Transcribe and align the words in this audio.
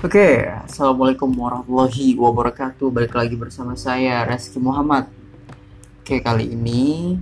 Oke, 0.00 0.48
Assalamualaikum 0.48 1.28
warahmatullahi 1.28 2.16
wabarakatuh. 2.16 2.88
Balik 2.88 3.12
lagi 3.20 3.36
bersama 3.36 3.76
saya, 3.76 4.24
Reski 4.24 4.56
Muhammad. 4.56 5.12
Oke, 6.00 6.24
kali 6.24 6.56
ini 6.56 7.20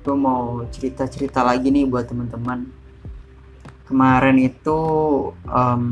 Gue 0.00 0.16
mau 0.16 0.64
cerita-cerita 0.72 1.44
lagi 1.44 1.68
nih 1.68 1.84
buat 1.84 2.08
teman-teman. 2.08 2.72
Kemarin 3.84 4.40
itu 4.40 4.80
um, 5.44 5.84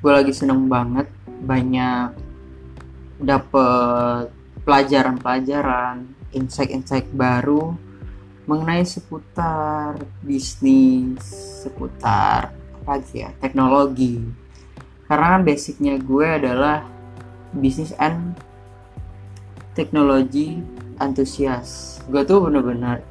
Gue 0.00 0.12
lagi 0.16 0.32
seneng 0.32 0.72
banget 0.72 1.12
Banyak 1.44 2.08
Dapet 3.20 4.32
pelajaran-pelajaran 4.64 6.08
Insight-insight 6.32 7.12
baru 7.12 7.76
Mengenai 8.48 8.88
seputar 8.88 10.00
bisnis 10.24 11.28
Seputar 11.60 12.67
lagi 12.88 13.28
ya 13.28 13.30
teknologi. 13.38 14.16
Karena 15.04 15.36
kan 15.36 15.42
basicnya 15.44 16.00
gue 16.00 16.26
adalah 16.26 16.84
bisnis 17.52 17.92
and 18.00 18.36
teknologi 19.76 20.60
antusias. 20.96 22.00
Gue 22.08 22.24
tuh 22.24 22.48
bener-bener 22.48 23.04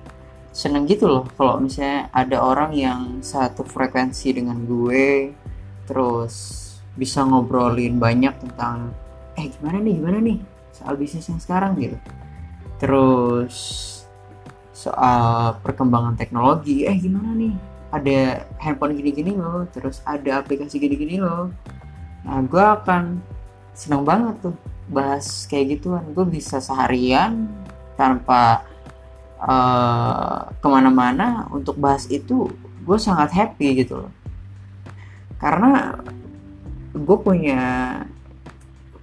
seneng 0.57 0.89
gitu 0.89 1.05
loh 1.05 1.25
kalau 1.37 1.61
misalnya 1.61 2.09
ada 2.09 2.41
orang 2.41 2.73
yang 2.73 3.21
satu 3.21 3.61
frekuensi 3.61 4.33
dengan 4.33 4.57
gue 4.65 5.29
terus 5.85 6.33
bisa 6.97 7.21
ngobrolin 7.21 8.01
banyak 8.01 8.33
tentang 8.41 8.89
eh 9.37 9.53
gimana 9.53 9.77
nih 9.77 9.93
gimana 10.01 10.17
nih 10.17 10.41
soal 10.73 10.97
bisnis 10.97 11.29
yang 11.29 11.37
sekarang? 11.37 11.77
gitu. 11.77 11.97
Terus 12.81 13.55
soal 14.73 15.57
perkembangan 15.61 16.17
teknologi 16.17 16.89
eh 16.89 16.97
gimana 16.97 17.33
nih 17.37 17.76
ada 17.97 18.45
handphone 18.61 18.93
gini-gini 18.93 19.33
loh 19.33 19.65
terus 19.73 19.99
ada 20.05 20.41
aplikasi 20.41 20.77
gini-gini 20.77 21.17
loh. 21.17 21.49
Nah 22.23 22.39
gue 22.45 22.61
akan 22.61 23.19
senang 23.73 24.05
banget 24.05 24.37
tuh 24.41 24.55
bahas 24.89 25.45
kayak 25.49 25.77
gituan. 25.77 26.05
Gue 26.13 26.25
bisa 26.25 26.61
seharian 26.61 27.49
tanpa 27.97 28.63
uh, 29.41 30.49
ke 30.57 30.67
mana-mana 30.69 31.49
untuk 31.49 31.75
bahas 31.77 32.05
itu 32.07 32.49
gue 32.87 32.97
sangat 32.97 33.33
happy 33.33 33.83
gitu 33.83 34.05
loh. 34.05 34.11
Karena 35.37 35.97
gue 36.95 37.17
punya 37.19 37.61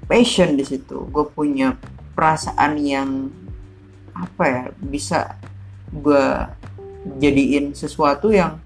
passion 0.09 0.57
di 0.57 0.65
situ. 0.65 1.07
Gue 1.13 1.27
punya 1.29 1.77
perasaan 2.15 2.79
yang 2.81 3.11
apa 4.15 4.45
ya 4.47 4.63
bisa 4.79 5.35
gue 5.91 6.27
jadiin 7.21 7.75
sesuatu 7.77 8.33
yang 8.33 8.64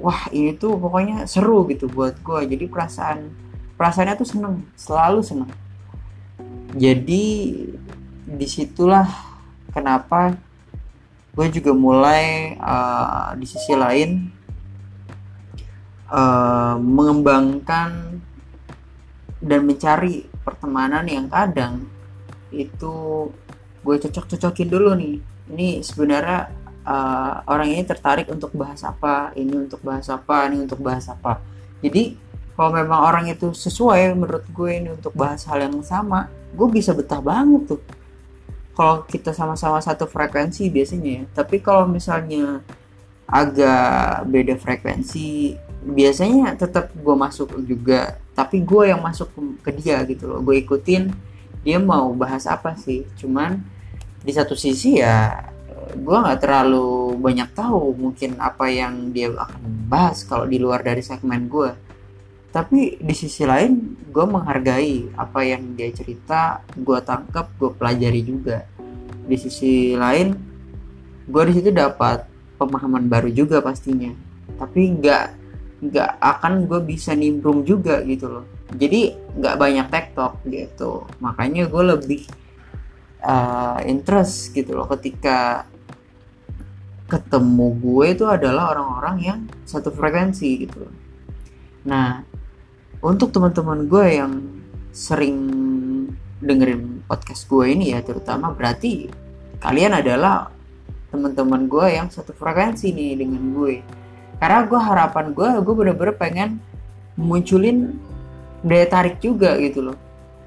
wah 0.00 0.26
ini 0.32 0.56
tuh 0.56 0.80
pokoknya 0.80 1.28
seru 1.28 1.68
gitu 1.68 1.86
buat 1.86 2.16
gue 2.24 2.56
jadi 2.56 2.64
perasaan 2.66 3.30
perasaannya 3.76 4.14
tuh 4.16 4.28
seneng 4.28 4.54
selalu 4.76 5.20
seneng. 5.24 5.50
Jadi 6.76 7.24
di 8.30 8.46
situlah 8.46 9.08
kenapa 9.72 10.36
gue 11.32 11.46
juga 11.48 11.72
mulai 11.72 12.56
uh, 12.58 13.32
di 13.38 13.46
sisi 13.48 13.72
lain 13.72 14.28
uh, 16.10 16.76
mengembangkan 16.76 18.20
dan 19.40 19.60
mencari 19.64 20.28
pertemanan 20.44 21.08
yang 21.08 21.26
kadang 21.32 21.88
itu 22.52 23.28
gue 23.80 23.96
cocok-cocokin 23.96 24.68
dulu 24.68 24.92
nih. 24.98 25.16
Ini 25.50 25.68
sebenarnya 25.80 26.59
uh, 26.90 27.32
orang 27.46 27.70
ini 27.70 27.86
tertarik 27.86 28.26
untuk 28.26 28.50
bahas 28.50 28.82
apa 28.82 29.30
ini 29.38 29.54
untuk 29.54 29.78
bahas 29.86 30.10
apa 30.10 30.50
ini 30.50 30.66
untuk 30.66 30.82
bahas 30.82 31.06
apa. 31.06 31.38
Jadi 31.78 32.18
kalau 32.58 32.76
memang 32.76 33.00
orang 33.06 33.24
itu 33.30 33.54
sesuai 33.54 34.12
menurut 34.18 34.44
gue 34.50 34.70
ini 34.74 34.88
untuk 34.92 35.14
bahas 35.14 35.46
hal 35.46 35.62
yang 35.64 35.80
sama 35.86 36.28
gue 36.50 36.68
bisa 36.68 36.90
betah 36.90 37.22
banget 37.22 37.76
tuh. 37.76 37.82
Kalau 38.74 39.04
kita 39.04 39.30
sama-sama 39.36 39.78
satu 39.78 40.08
frekuensi 40.08 40.66
biasanya 40.72 41.10
ya. 41.10 41.24
Tapi 41.42 41.60
kalau 41.60 41.86
misalnya 41.86 42.64
agak 43.30 44.26
beda 44.26 44.54
frekuensi 44.58 45.54
biasanya 45.84 46.58
tetap 46.58 46.90
gue 46.92 47.16
masuk 47.16 47.54
juga. 47.64 48.18
Tapi 48.34 48.64
gue 48.64 48.90
yang 48.90 49.00
masuk 49.04 49.30
ke 49.60 49.70
dia 49.74 50.00
gitu 50.08 50.26
loh. 50.26 50.40
Gue 50.42 50.64
ikutin 50.64 51.12
dia 51.60 51.78
mau 51.78 52.10
bahas 52.16 52.48
apa 52.48 52.74
sih. 52.74 53.04
Cuman 53.20 53.60
di 54.20 54.32
satu 54.32 54.56
sisi 54.56 55.00
ya 55.00 55.49
gue 55.96 56.16
nggak 56.16 56.40
terlalu 56.40 57.16
banyak 57.18 57.50
tahu 57.54 57.94
mungkin 57.98 58.38
apa 58.38 58.70
yang 58.70 59.14
dia 59.14 59.30
akan 59.32 59.90
bahas 59.90 60.22
kalau 60.24 60.46
di 60.46 60.60
luar 60.60 60.84
dari 60.84 61.02
segmen 61.02 61.50
gue 61.50 61.90
tapi 62.50 62.98
di 62.98 63.14
sisi 63.14 63.46
lain 63.46 63.94
gue 64.10 64.26
menghargai 64.26 65.14
apa 65.14 65.46
yang 65.46 65.78
dia 65.78 65.86
cerita 65.94 66.66
gue 66.74 66.98
tangkap 66.98 67.46
gue 67.54 67.70
pelajari 67.70 68.26
juga. 68.26 68.66
Di 69.30 69.38
sisi 69.38 69.94
lain 69.94 70.34
gue 71.30 71.42
di 71.46 71.52
situ 71.54 71.70
dapat 71.70 72.26
pemahaman 72.58 73.06
baru 73.06 73.30
juga 73.30 73.62
pastinya. 73.62 74.10
Tapi 74.58 74.98
nggak 74.98 75.26
nggak 75.80 76.10
akan 76.18 76.66
gue 76.66 76.80
bisa 76.82 77.14
nimbrung 77.14 77.62
juga 77.62 78.02
gitu 78.02 78.26
loh. 78.26 78.44
Jadi 78.74 79.14
nggak 79.38 79.54
banyak 79.54 79.86
tektok 79.86 80.42
gitu. 80.50 81.06
Makanya 81.22 81.70
gue 81.70 81.84
lebih 81.86 82.22
uh, 83.22 83.78
interest 83.86 84.50
gitu 84.50 84.74
loh 84.74 84.90
ketika 84.90 85.69
ketemu 87.10 87.66
gue 87.82 88.06
itu 88.14 88.24
adalah 88.30 88.70
orang-orang 88.70 89.16
yang 89.18 89.38
satu 89.66 89.90
frekuensi 89.90 90.48
gitu. 90.64 90.86
Nah 91.90 92.22
untuk 93.02 93.34
teman-teman 93.34 93.90
gue 93.90 94.06
yang 94.14 94.32
sering 94.94 95.38
dengerin 96.40 97.04
podcast 97.04 97.50
gue 97.50 97.66
ini 97.68 97.92
ya 97.92 98.00
terutama 98.00 98.54
berarti 98.54 99.10
kalian 99.60 99.98
adalah 99.98 100.48
teman-teman 101.10 101.66
gue 101.66 101.86
yang 101.90 102.06
satu 102.08 102.30
frekuensi 102.30 102.94
nih 102.94 103.18
dengan 103.18 103.42
gue. 103.52 103.82
Karena 104.38 104.64
gue 104.64 104.80
harapan 104.80 105.26
gue 105.34 105.48
gue 105.60 105.74
bener-bener 105.74 106.14
pengen 106.16 106.62
munculin 107.18 107.98
daya 108.62 108.86
tarik 108.86 109.18
juga 109.18 109.58
gitu 109.58 109.90
loh. 109.90 109.98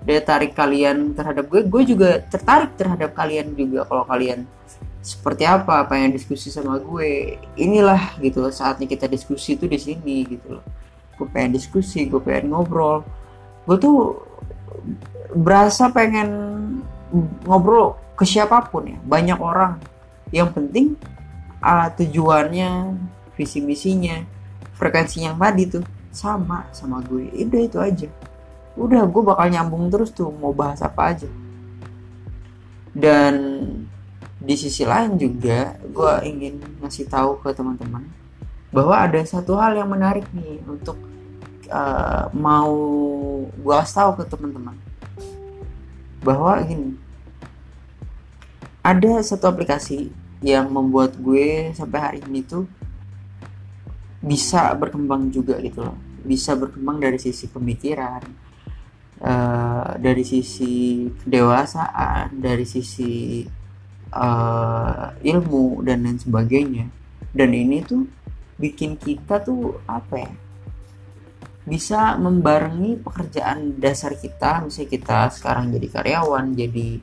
Daya 0.03 0.23
tarik 0.23 0.55
kalian 0.55 1.13
terhadap 1.13 1.51
gue 1.51 1.61
gue 1.67 1.83
juga 1.83 2.23
tertarik 2.25 2.73
terhadap 2.79 3.11
kalian 3.13 3.53
juga 3.53 3.85
kalau 3.85 4.03
kalian 4.07 4.47
seperti 5.03 5.43
apa 5.43 5.83
pengen 5.85 6.15
diskusi 6.15 6.47
sama 6.47 6.79
gue. 6.79 7.35
Inilah 7.59 8.15
gitu 8.23 8.39
loh 8.39 8.55
saatnya 8.55 8.87
kita 8.87 9.11
diskusi 9.11 9.59
itu 9.59 9.67
di 9.67 9.75
sini 9.75 10.23
gitu 10.23 10.57
loh. 10.57 10.65
Gue 11.19 11.27
pengen 11.27 11.59
diskusi 11.59 12.07
gue 12.07 12.23
pengen 12.23 12.55
ngobrol. 12.55 13.03
Gue 13.67 13.75
tuh 13.75 14.23
berasa 15.35 15.91
pengen 15.91 16.31
ngobrol 17.43 17.99
ke 18.15 18.23
siapa 18.23 18.63
pun 18.71 18.95
ya 18.95 18.97
banyak 19.03 19.37
orang. 19.37 19.75
Yang 20.31 20.49
penting 20.55 20.87
uh, 21.59 21.91
tujuannya 21.93 22.95
visi 23.35 23.59
misinya 23.59 24.23
frekuensi 24.79 25.27
yang 25.27 25.35
tadi 25.35 25.67
tuh 25.67 25.83
sama 26.15 26.71
sama 26.71 27.03
gue. 27.03 27.27
Udah 27.43 27.61
itu 27.61 27.77
aja. 27.77 28.07
Udah 28.79 29.03
gue 29.03 29.21
bakal 29.21 29.51
nyambung 29.51 29.91
terus 29.91 30.15
tuh 30.15 30.31
mau 30.31 30.55
bahas 30.55 30.79
apa 30.79 31.11
aja. 31.11 31.29
Dan 32.95 33.33
di 34.43 34.55
sisi 34.59 34.83
lain 34.83 35.15
juga 35.15 35.79
gue 35.79 36.13
ingin 36.27 36.59
ngasih 36.83 37.07
tahu 37.07 37.39
ke 37.39 37.55
teman-teman 37.55 38.03
bahwa 38.75 38.91
ada 38.99 39.23
satu 39.23 39.55
hal 39.55 39.79
yang 39.79 39.87
menarik 39.87 40.27
nih 40.35 40.59
untuk 40.67 40.99
uh, 41.71 42.27
mau 42.35 42.75
gue 43.47 43.75
kasih 43.79 43.95
tahu 43.95 44.11
ke 44.19 44.23
teman-teman. 44.27 44.75
Bahwa 46.19 46.59
gini 46.59 46.99
ada 48.83 49.23
satu 49.23 49.47
aplikasi 49.47 50.11
yang 50.43 50.67
membuat 50.67 51.15
gue 51.15 51.71
sampai 51.71 51.99
hari 52.03 52.19
ini 52.27 52.43
tuh 52.43 52.67
bisa 54.19 54.75
berkembang 54.75 55.31
juga 55.31 55.55
gitu 55.63 55.87
loh. 55.87 55.95
Bisa 56.19 56.51
berkembang 56.59 56.99
dari 56.99 57.15
sisi 57.15 57.47
pemikiran 57.47 58.19
uh, 59.23 59.95
dari 59.95 60.23
sisi 60.27 61.07
kedewasaan 61.23 62.41
dari 62.43 62.67
sisi 62.67 63.45
uh, 64.13 65.17
ilmu 65.19 65.81
dan 65.81 66.05
lain 66.05 66.21
sebagainya. 66.21 66.85
Dan 67.33 67.57
ini 67.57 67.81
tuh 67.81 68.05
bikin 68.61 68.95
kita 69.01 69.41
tuh 69.41 69.81
apa 69.89 70.15
ya 70.21 70.33
bisa 71.63 72.19
membarengi 72.19 72.99
pekerjaan 72.99 73.79
dasar 73.79 74.13
kita. 74.19 74.61
Misalnya 74.67 74.89
kita 74.91 75.19
sekarang 75.33 75.71
jadi 75.73 75.87
karyawan 75.89 76.53
jadi 76.53 76.99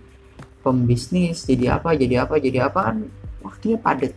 pembisnis 0.61 1.49
jadi 1.49 1.81
apa 1.81 1.97
jadi 1.97 2.29
apa 2.29 2.37
jadi 2.37 2.69
apa 2.69 2.81
kan 2.93 2.97
waktunya 3.41 3.81
padat. 3.81 4.15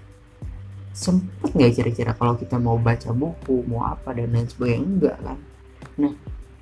Sempet 0.93 1.49
nggak 1.57 1.73
kira-kira 1.73 2.11
kalau 2.13 2.37
kita 2.37 2.61
mau 2.61 2.77
baca 2.77 3.09
buku 3.09 3.65
mau 3.65 3.89
apa 3.89 4.13
dan 4.13 4.29
lain 4.29 4.45
sebagainya? 4.45 4.85
Enggak 4.85 5.17
kan? 5.23 5.39
Nah 5.97 6.13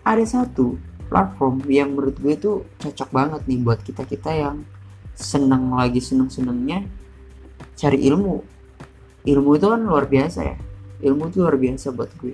ada 0.05 0.23
satu 0.23 0.79
platform 1.11 1.67
yang 1.67 1.91
menurut 1.91 2.15
gue 2.23 2.35
tuh 2.39 2.57
cocok 2.79 3.09
banget 3.11 3.41
nih 3.43 3.59
buat 3.59 3.83
kita 3.83 4.07
kita 4.07 4.31
yang 4.31 4.63
seneng 5.15 5.73
lagi 5.73 5.99
seneng 5.99 6.29
senengnya 6.31 6.85
cari 7.77 7.99
ilmu. 8.07 8.41
Ilmu 9.21 9.49
itu 9.57 9.65
kan 9.69 9.81
luar 9.81 10.05
biasa 10.09 10.39
ya. 10.41 10.57
Ilmu 11.01 11.29
itu 11.29 11.37
luar 11.41 11.57
biasa 11.57 11.93
buat 11.93 12.11
gue. 12.17 12.33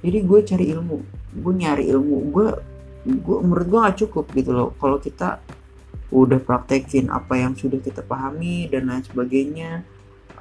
Jadi 0.00 0.18
gue 0.24 0.40
cari 0.46 0.64
ilmu 0.72 0.96
gue 1.40 1.54
nyari 1.54 1.84
ilmu. 1.90 2.16
Gue 2.32 2.46
gue 3.06 3.36
menurut 3.40 3.66
gue 3.66 3.80
gak 3.80 3.98
cukup 4.06 4.24
gitu 4.34 4.50
loh. 4.54 4.70
Kalau 4.78 4.98
kita 4.98 5.40
udah 6.10 6.42
praktekin 6.42 7.06
apa 7.06 7.38
yang 7.38 7.54
sudah 7.54 7.78
kita 7.78 8.02
pahami 8.02 8.66
dan 8.66 8.90
lain 8.90 9.06
sebagainya 9.06 9.86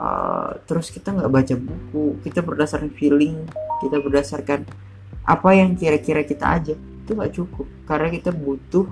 uh, 0.02 0.58
terus 0.66 0.90
kita 0.90 1.14
nggak 1.14 1.30
baca 1.30 1.54
buku 1.62 2.18
kita 2.26 2.42
berdasarkan 2.42 2.90
feeling 2.90 3.46
kita 3.78 4.02
berdasarkan 4.02 4.66
apa 5.30 5.50
yang 5.54 5.78
kira-kira 5.78 6.26
kita 6.26 6.58
aja 6.58 6.74
itu 7.10 7.18
nggak 7.18 7.34
cukup. 7.34 7.66
Karena 7.90 8.14
kita 8.14 8.30
butuh 8.30 8.86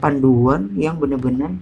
panduan 0.00 0.72
yang 0.76 0.96
benar-benar 0.96 1.52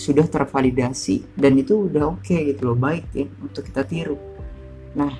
sudah 0.00 0.24
tervalidasi 0.24 1.36
dan 1.36 1.60
itu 1.60 1.92
udah 1.92 2.16
oke 2.16 2.24
okay 2.24 2.56
gitu 2.56 2.72
loh 2.72 2.78
baik 2.80 3.04
ya 3.12 3.28
untuk 3.44 3.68
kita 3.68 3.84
tiru. 3.84 4.16
Nah 4.96 5.12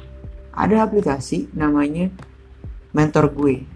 ada 0.57 0.89
aplikasi 0.89 1.53
namanya 1.53 2.09
mentor 2.97 3.29
gue. 3.29 3.69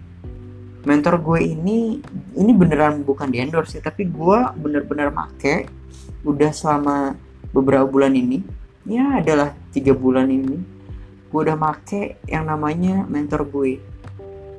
Mentor 0.81 1.21
gue 1.21 1.45
ini 1.45 2.01
ini 2.33 2.51
beneran 2.57 3.05
bukan 3.05 3.29
di 3.29 3.37
endorse 3.37 3.77
ya 3.77 3.85
tapi 3.85 4.09
gue 4.09 4.39
bener-bener 4.57 5.13
make 5.13 5.69
udah 6.25 6.49
selama 6.49 7.13
beberapa 7.53 7.85
bulan 7.85 8.17
ini. 8.17 8.41
Ya 8.89 9.21
adalah 9.21 9.53
tiga 9.69 9.93
bulan 9.93 10.33
ini 10.33 10.57
gue 11.29 11.39
udah 11.45 11.57
make 11.57 12.17
yang 12.25 12.49
namanya 12.49 13.05
mentor 13.05 13.45
gue. 13.45 13.77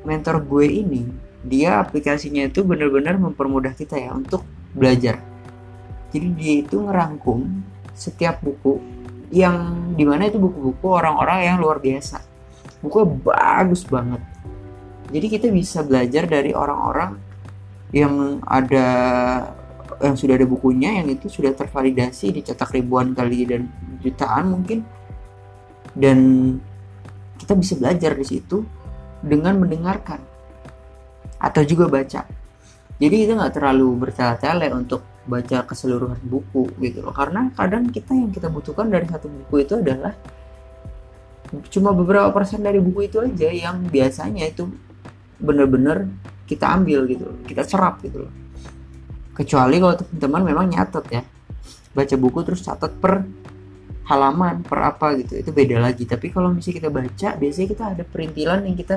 Mentor 0.06 0.46
gue 0.46 0.66
ini 0.70 1.10
dia 1.42 1.82
aplikasinya 1.82 2.46
itu 2.46 2.62
bener-bener 2.62 3.18
mempermudah 3.18 3.74
kita 3.74 3.98
ya 3.98 4.14
untuk 4.14 4.46
belajar 4.70 5.25
jadi 6.14 6.28
dia 6.34 6.54
itu 6.62 6.76
ngerangkum 6.78 7.62
setiap 7.96 8.38
buku 8.44 8.78
yang 9.34 9.90
di 9.98 10.06
mana 10.06 10.30
itu 10.30 10.38
buku-buku 10.38 10.86
orang-orang 10.86 11.50
yang 11.50 11.56
luar 11.58 11.82
biasa. 11.82 12.22
Buku 12.78 13.02
bagus 13.26 13.82
banget. 13.88 14.22
Jadi 15.10 15.26
kita 15.26 15.46
bisa 15.50 15.82
belajar 15.82 16.26
dari 16.30 16.54
orang-orang 16.54 17.18
yang 17.90 18.42
ada 18.46 18.86
yang 19.96 20.14
sudah 20.14 20.36
ada 20.36 20.44
bukunya 20.44 21.00
yang 21.00 21.08
itu 21.08 21.32
sudah 21.32 21.56
tervalidasi 21.56 22.36
dicetak 22.36 22.74
ribuan 22.74 23.16
kali 23.16 23.48
dan 23.48 23.66
jutaan 24.02 24.52
mungkin. 24.52 24.84
Dan 25.96 26.18
kita 27.40 27.56
bisa 27.56 27.74
belajar 27.80 28.12
di 28.14 28.26
situ 28.26 28.62
dengan 29.24 29.56
mendengarkan 29.58 30.20
atau 31.40 31.62
juga 31.64 31.88
baca. 31.88 32.22
Jadi 32.96 33.16
itu 33.28 33.32
nggak 33.32 33.54
terlalu 33.56 33.88
bertele-tele 33.96 34.68
untuk 34.72 35.15
baca 35.26 35.66
keseluruhan 35.66 36.22
buku 36.22 36.70
gitu 36.80 37.02
loh. 37.02 37.12
Karena 37.12 37.50
kadang 37.52 37.90
kita 37.90 38.14
yang 38.14 38.30
kita 38.30 38.46
butuhkan 38.48 38.88
dari 38.88 39.04
satu 39.10 39.26
buku 39.26 39.66
itu 39.66 39.74
adalah 39.76 40.14
cuma 41.70 41.94
beberapa 41.94 42.30
persen 42.34 42.62
dari 42.62 42.82
buku 42.82 43.06
itu 43.06 43.22
aja 43.22 43.50
yang 43.50 43.86
biasanya 43.86 44.50
itu 44.50 44.66
bener-bener 45.38 46.10
kita 46.42 46.74
ambil 46.74 47.06
gitu 47.06 47.26
kita 47.46 47.62
serap 47.66 48.02
gitu 48.02 48.26
loh. 48.26 48.32
Kecuali 49.36 49.76
kalau 49.82 49.94
teman-teman 50.00 50.42
memang 50.54 50.66
nyatet 50.72 51.04
ya 51.12 51.22
baca 51.92 52.14
buku 52.16 52.38
terus 52.44 52.64
catat 52.64 52.92
per 52.96 53.24
halaman 54.06 54.62
per 54.62 54.78
apa 54.86 55.18
gitu 55.18 55.38
itu 55.42 55.50
beda 55.50 55.82
lagi. 55.82 56.06
Tapi 56.06 56.30
kalau 56.30 56.54
misalnya 56.54 56.76
kita 56.82 56.90
baca 56.90 57.28
biasanya 57.36 57.68
kita 57.68 57.84
ada 57.94 58.02
perintilan 58.06 58.60
yang 58.64 58.76
kita 58.78 58.96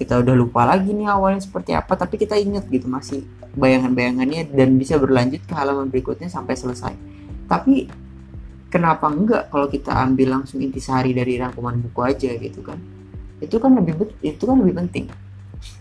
kita 0.00 0.16
udah 0.16 0.32
lupa 0.32 0.64
lagi 0.64 0.96
nih 0.96 1.12
awalnya 1.12 1.44
seperti 1.44 1.76
apa 1.76 1.92
tapi 1.92 2.16
kita 2.16 2.32
inget 2.32 2.64
gitu 2.72 2.88
masih 2.88 3.20
bayangan-bayangannya 3.52 4.48
dan 4.48 4.80
bisa 4.80 4.96
berlanjut 4.96 5.44
ke 5.44 5.52
halaman 5.52 5.92
berikutnya 5.92 6.32
sampai 6.32 6.56
selesai. 6.56 6.96
Tapi 7.44 7.84
kenapa 8.72 9.12
enggak 9.12 9.52
kalau 9.52 9.68
kita 9.68 9.92
ambil 9.92 10.40
langsung 10.40 10.64
intisari 10.64 11.12
dari 11.12 11.36
rangkuman 11.36 11.76
buku 11.84 12.00
aja 12.00 12.32
gitu 12.32 12.64
kan? 12.64 12.80
Itu 13.44 13.60
kan 13.60 13.76
lebih 13.76 14.08
itu 14.24 14.40
kan 14.40 14.56
lebih 14.56 14.80
penting. 14.80 15.12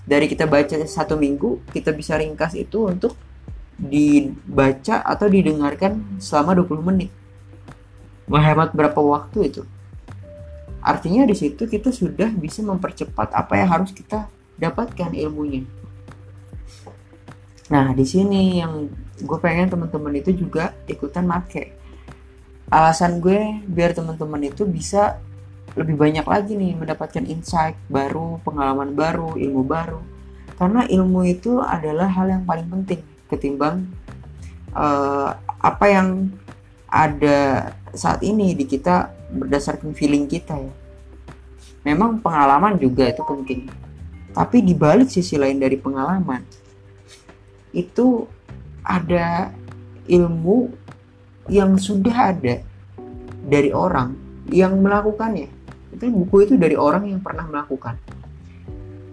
Dari 0.04 0.28
kita 0.28 0.52
baca 0.52 0.76
satu 0.84 1.16
minggu 1.16 1.72
kita 1.72 1.96
bisa 1.96 2.20
ringkas 2.20 2.60
itu 2.60 2.92
untuk 2.92 3.16
dibaca 3.80 5.00
atau 5.00 5.32
didengarkan 5.32 6.20
selama 6.20 6.60
20 6.60 6.84
menit. 6.92 7.10
Menghemat 8.28 8.76
berapa 8.76 9.00
waktu 9.00 9.48
itu 9.48 9.64
artinya 10.80 11.28
di 11.28 11.36
situ 11.36 11.68
kita 11.68 11.92
sudah 11.92 12.32
bisa 12.32 12.64
mempercepat 12.64 13.36
apa 13.36 13.54
yang 13.60 13.70
harus 13.70 13.92
kita 13.92 14.32
dapatkan 14.60 15.12
ilmunya 15.16 15.64
nah 17.70 17.94
di 17.94 18.06
sini 18.08 18.64
yang 18.64 18.90
gue 19.20 19.40
pengen 19.40 19.70
teman-teman 19.70 20.16
itu 20.18 20.34
juga 20.34 20.74
ikutan 20.90 21.28
make 21.28 21.76
alasan 22.70 23.18
gue 23.18 23.62
biar 23.66 23.98
teman-teman 23.98 24.50
itu 24.50 24.66
bisa 24.66 25.18
lebih 25.78 25.98
banyak 25.98 26.26
lagi 26.26 26.54
nih 26.58 26.74
mendapatkan 26.74 27.26
insight 27.30 27.78
baru, 27.90 28.42
pengalaman 28.42 28.94
baru, 28.98 29.38
ilmu 29.38 29.62
baru. 29.66 30.02
Karena 30.58 30.86
ilmu 30.86 31.24
itu 31.30 31.62
adalah 31.62 32.10
hal 32.10 32.28
yang 32.30 32.44
paling 32.44 32.68
penting 32.68 33.02
ketimbang 33.30 33.88
uh, 34.74 35.38
apa 35.62 35.86
yang 35.88 36.34
ada 36.90 37.72
saat 37.94 38.22
ini 38.26 38.54
di 38.54 38.66
kita 38.66 39.14
berdasarkan 39.34 39.94
feeling 39.94 40.26
kita 40.26 40.58
ya. 40.58 40.74
Memang 41.88 42.20
pengalaman 42.20 42.76
juga 42.76 43.08
itu 43.08 43.24
penting. 43.24 43.70
Tapi 44.36 44.62
di 44.62 44.76
balik 44.78 45.10
sisi 45.10 45.40
lain 45.40 45.58
dari 45.58 45.80
pengalaman 45.80 46.44
itu 47.74 48.26
ada 48.82 49.54
ilmu 50.10 50.74
yang 51.50 51.78
sudah 51.78 52.34
ada 52.34 52.62
dari 53.46 53.74
orang 53.74 54.14
yang 54.50 54.78
melakukannya 54.82 55.50
itu 55.94 56.06
buku 56.10 56.46
itu 56.46 56.54
dari 56.58 56.78
orang 56.78 57.10
yang 57.10 57.22
pernah 57.22 57.46
melakukan 57.46 57.98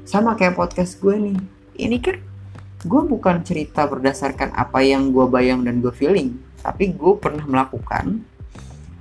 sama 0.05 0.37
kayak 0.37 0.57
podcast 0.57 1.01
gue 1.01 1.17
nih 1.17 1.39
ini 1.81 1.97
kan 2.01 2.17
gue 2.85 3.03
bukan 3.09 3.41
cerita 3.45 3.89
berdasarkan 3.89 4.53
apa 4.57 4.85
yang 4.85 5.13
gue 5.13 5.27
bayang 5.29 5.65
dan 5.65 5.81
gue 5.81 5.93
feeling 5.93 6.37
tapi 6.61 6.93
gue 6.93 7.13
pernah 7.17 7.45
melakukan 7.45 8.25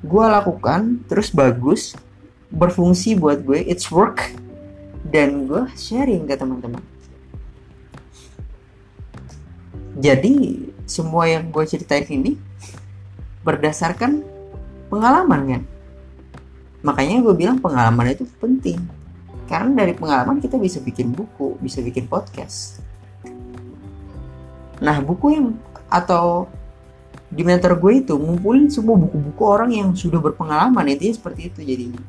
gue 0.05 0.25
lakukan 0.29 1.01
terus 1.09 1.33
bagus 1.33 1.97
berfungsi 2.53 3.17
buat 3.17 3.41
gue 3.41 3.65
it's 3.65 3.89
work 3.89 4.21
dan 5.09 5.49
gue 5.49 5.65
sharing 5.73 6.29
ke 6.29 6.37
teman-teman. 6.37 6.81
Jadi 9.97 10.67
semua 10.85 11.25
yang 11.25 11.49
gue 11.49 11.63
ceritain 11.65 12.05
ini 12.05 12.37
berdasarkan 13.41 14.21
pengalaman 14.93 15.41
kan? 15.49 15.63
Makanya 16.85 17.25
gue 17.25 17.33
bilang 17.33 17.57
pengalaman 17.57 18.13
itu 18.13 18.29
penting. 18.37 18.77
Karena 19.45 19.85
dari 19.85 19.93
pengalaman 19.93 20.41
kita 20.41 20.57
bisa 20.57 20.81
bikin 20.81 21.13
buku 21.13 21.57
bisa 21.61 21.81
bikin 21.81 22.05
podcast. 22.05 22.81
Nah 24.81 25.01
buku 25.01 25.33
yang 25.33 25.47
atau 25.89 26.49
di 27.29 27.41
mentor 27.41 27.77
gue 27.81 28.05
itu 28.05 28.13
ngumpulin 28.15 28.69
semua 28.69 28.95
buku-buku 28.99 29.43
orang 29.43 29.71
yang 29.73 29.89
sudah 29.97 30.21
berpengalaman 30.21 30.93
itu 30.93 31.13
seperti 31.13 31.51
itu 31.51 31.59
jadinya 31.65 32.03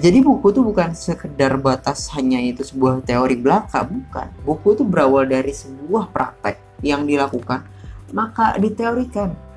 jadi 0.00 0.18
buku 0.24 0.56
itu 0.56 0.60
bukan 0.64 0.96
sekedar 0.96 1.52
batas 1.60 2.08
hanya 2.16 2.40
itu 2.40 2.64
sebuah 2.64 3.04
teori 3.04 3.36
belaka 3.36 3.84
bukan 3.84 4.28
buku 4.42 4.66
itu 4.72 4.82
berawal 4.88 5.28
dari 5.28 5.52
sebuah 5.52 6.08
praktek 6.08 6.56
yang 6.80 7.04
dilakukan 7.04 7.66
maka 8.10 8.56
diteorikan 8.56 9.50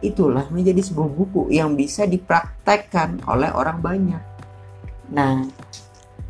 itulah 0.00 0.48
menjadi 0.48 0.80
sebuah 0.80 1.08
buku 1.12 1.52
yang 1.52 1.76
bisa 1.76 2.08
dipraktekkan 2.08 3.20
oleh 3.28 3.52
orang 3.52 3.78
banyak. 3.80 4.22
Nah, 5.12 5.44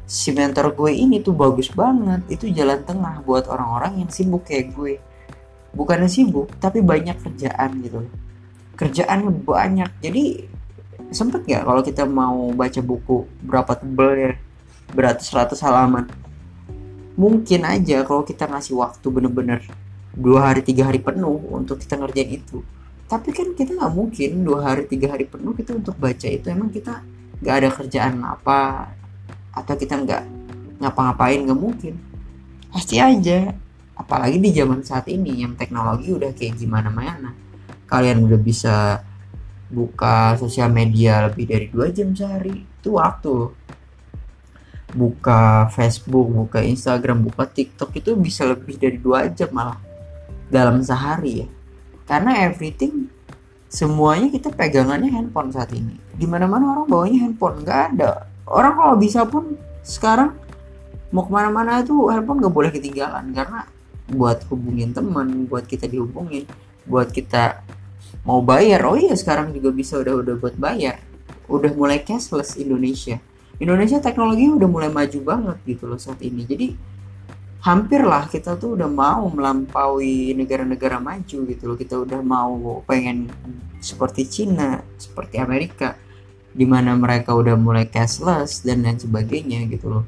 si 0.04 0.34
mentor 0.34 0.74
gue 0.74 0.90
ini 0.90 1.22
tuh 1.22 1.34
bagus 1.34 1.70
banget. 1.70 2.26
Itu 2.26 2.50
jalan 2.50 2.82
tengah 2.82 3.22
buat 3.22 3.46
orang-orang 3.46 4.02
yang 4.04 4.10
sibuk 4.10 4.46
kayak 4.46 4.74
gue. 4.74 4.98
Bukannya 5.70 6.10
sibuk, 6.10 6.50
tapi 6.58 6.82
banyak 6.82 7.16
kerjaan 7.22 7.78
gitu 7.82 8.02
Kerjaan 8.74 9.28
banyak. 9.44 9.90
Jadi 10.02 10.46
sempet 11.14 11.46
gak 11.46 11.66
kalau 11.66 11.82
kita 11.82 12.06
mau 12.06 12.50
baca 12.54 12.80
buku 12.82 13.26
berapa 13.44 13.72
tebel 13.78 14.10
ya? 14.18 14.32
Beratus-ratus 14.90 15.62
halaman. 15.62 16.10
Mungkin 17.14 17.62
aja 17.62 18.02
kalau 18.02 18.26
kita 18.26 18.48
ngasih 18.48 18.74
waktu 18.80 19.06
bener-bener 19.12 19.60
dua 20.14 20.50
hari 20.50 20.66
tiga 20.66 20.90
hari 20.90 20.98
penuh 20.98 21.38
untuk 21.54 21.78
kita 21.78 21.94
ngerjain 21.94 22.34
itu 22.34 22.58
tapi 23.10 23.34
kan 23.34 23.50
kita 23.58 23.74
nggak 23.74 23.90
mungkin 23.94 24.30
dua 24.46 24.70
hari 24.70 24.86
tiga 24.86 25.10
hari 25.10 25.26
penuh 25.26 25.50
kita 25.50 25.74
untuk 25.74 25.98
baca 25.98 26.30
itu 26.30 26.46
emang 26.46 26.70
kita 26.70 27.02
nggak 27.42 27.54
ada 27.58 27.68
kerjaan 27.74 28.22
apa 28.22 28.90
atau 29.50 29.74
kita 29.74 29.98
nggak 29.98 30.22
ngapa-ngapain 30.78 31.42
nggak 31.42 31.58
mungkin 31.58 31.94
pasti 32.70 33.02
aja 33.02 33.50
apalagi 34.00 34.40
di 34.40 34.50
zaman 34.56 34.80
saat 34.80 35.12
ini 35.12 35.44
yang 35.44 35.52
teknologi 35.60 36.08
udah 36.16 36.32
kayak 36.32 36.56
gimana 36.56 36.88
mana 36.88 37.50
kalian 37.90 38.22
udah 38.22 38.38
bisa 38.38 39.02
buka 39.66 40.34
sosial 40.38 40.70
media 40.70 41.26
lebih 41.26 41.50
dari 41.50 41.66
dua 41.66 41.90
jam 41.90 42.14
sehari. 42.14 42.62
Itu 42.78 42.94
waktu. 42.94 43.50
Buka 44.90 45.70
Facebook 45.70 46.26
buka 46.26 46.62
Instagram 46.66 47.22
buka 47.26 47.46
TikTok 47.46 47.94
itu 47.94 48.14
bisa 48.18 48.42
lebih 48.46 48.74
dari 48.78 48.98
dua 48.98 49.30
jam 49.30 49.50
malah 49.50 49.78
dalam 50.50 50.82
sehari 50.82 51.46
ya. 51.46 51.48
Karena 52.06 52.46
everything 52.46 53.06
semuanya 53.70 54.30
kita 54.34 54.50
pegangannya 54.50 55.14
handphone 55.14 55.54
saat 55.54 55.70
ini. 55.70 55.94
Di 56.14 56.26
mana 56.26 56.50
mana 56.50 56.74
orang 56.74 56.86
bawanya 56.90 57.18
handphone 57.26 57.62
nggak 57.62 57.80
ada. 57.94 58.26
Orang 58.50 58.74
kalau 58.74 58.94
bisa 58.98 59.22
pun 59.26 59.54
sekarang 59.86 60.34
mau 61.14 61.22
ke 61.26 61.30
mana-mana 61.30 61.82
itu 61.82 61.94
handphone 62.10 62.42
nggak 62.42 62.54
boleh 62.54 62.70
ketinggalan 62.74 63.30
karena 63.30 63.62
buat 64.10 64.44
hubungin 64.50 64.90
teman 64.90 65.46
buat 65.46 65.64
kita 65.64 65.86
dihubungin 65.86 66.44
buat 66.84 67.14
kita 67.14 67.62
mau 68.26 68.42
bayar 68.42 68.82
oh 68.84 68.98
iya 68.98 69.14
sekarang 69.14 69.54
juga 69.54 69.70
bisa 69.72 69.96
udah 69.96 70.14
udah 70.20 70.34
buat 70.36 70.56
bayar. 70.58 71.00
Udah 71.50 71.72
mulai 71.74 72.02
cashless 72.02 72.54
Indonesia. 72.58 73.18
Indonesia 73.60 73.98
teknologi 74.00 74.48
udah 74.48 74.68
mulai 74.70 74.90
maju 74.90 75.18
banget 75.20 75.56
gitu 75.66 75.90
loh 75.90 75.98
saat 75.98 76.22
ini. 76.22 76.46
Jadi 76.46 76.68
hampir 77.60 78.00
lah 78.06 78.24
kita 78.30 78.56
tuh 78.56 78.78
udah 78.78 78.88
mau 78.88 79.28
melampaui 79.28 80.32
negara-negara 80.32 81.02
maju 81.02 81.38
gitu 81.46 81.62
loh. 81.66 81.76
Kita 81.76 81.98
udah 81.98 82.20
mau 82.22 82.80
pengen 82.86 83.28
seperti 83.82 84.28
Cina 84.28 84.84
seperti 85.00 85.40
Amerika 85.40 85.96
di 86.50 86.66
mana 86.66 86.94
mereka 86.98 87.34
udah 87.34 87.54
mulai 87.54 87.86
cashless 87.86 88.62
dan 88.66 88.82
lain 88.82 88.98
sebagainya 88.98 89.70
gitu 89.70 89.86
loh 89.86 90.04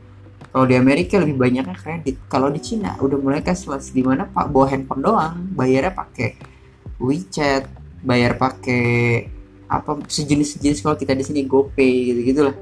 kalau 0.52 0.68
di 0.68 0.76
Amerika 0.76 1.16
lebih 1.16 1.40
banyaknya 1.40 1.72
kredit. 1.72 2.28
Kalau 2.28 2.52
di 2.52 2.60
Cina 2.60 3.00
udah 3.00 3.16
mulai 3.16 3.40
cashless. 3.40 3.88
Di 3.88 4.04
mana 4.04 4.28
pak 4.28 4.52
bawa 4.52 4.68
handphone 4.68 5.00
doang. 5.00 5.34
Bayarnya 5.56 5.96
pakai 5.96 6.36
WeChat 7.00 7.64
bayar 8.04 8.36
pakai 8.36 9.26
apa 9.64 9.96
sejenis-sejenis. 10.04 10.84
Kalau 10.84 11.00
kita 11.00 11.16
di 11.16 11.24
sini 11.24 11.48
GoPay 11.48 11.92
gitu 12.12 12.20
gitulah 12.20 12.56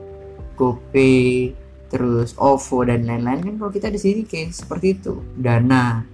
GoPay 0.55 1.51
terus 1.91 2.39
OVO 2.39 2.87
dan 2.87 3.11
lain-lain. 3.11 3.43
Kan 3.43 3.55
kalau 3.59 3.75
kita 3.75 3.91
di 3.91 3.99
sini 3.99 4.23
kayak 4.23 4.55
seperti 4.55 4.95
itu. 4.95 5.19
Dana. 5.35 6.07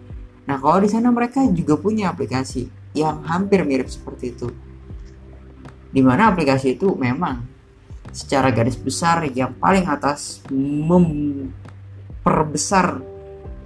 Nah 0.49 0.57
kalau 0.57 0.81
di 0.81 0.89
sana 0.89 1.13
mereka 1.13 1.45
juga 1.53 1.77
punya 1.77 2.09
aplikasi 2.09 2.73
yang 2.97 3.21
hampir 3.29 3.61
mirip 3.69 3.93
seperti 3.93 4.33
itu. 4.33 4.49
Di 5.93 6.01
mana 6.01 6.33
aplikasi 6.33 6.81
itu 6.81 6.97
memang 6.97 7.45
secara 8.17 8.49
garis 8.49 8.81
besar 8.81 9.29
yang 9.29 9.53
paling 9.61 9.85
atas 9.85 10.41
memperbesar 12.27 12.99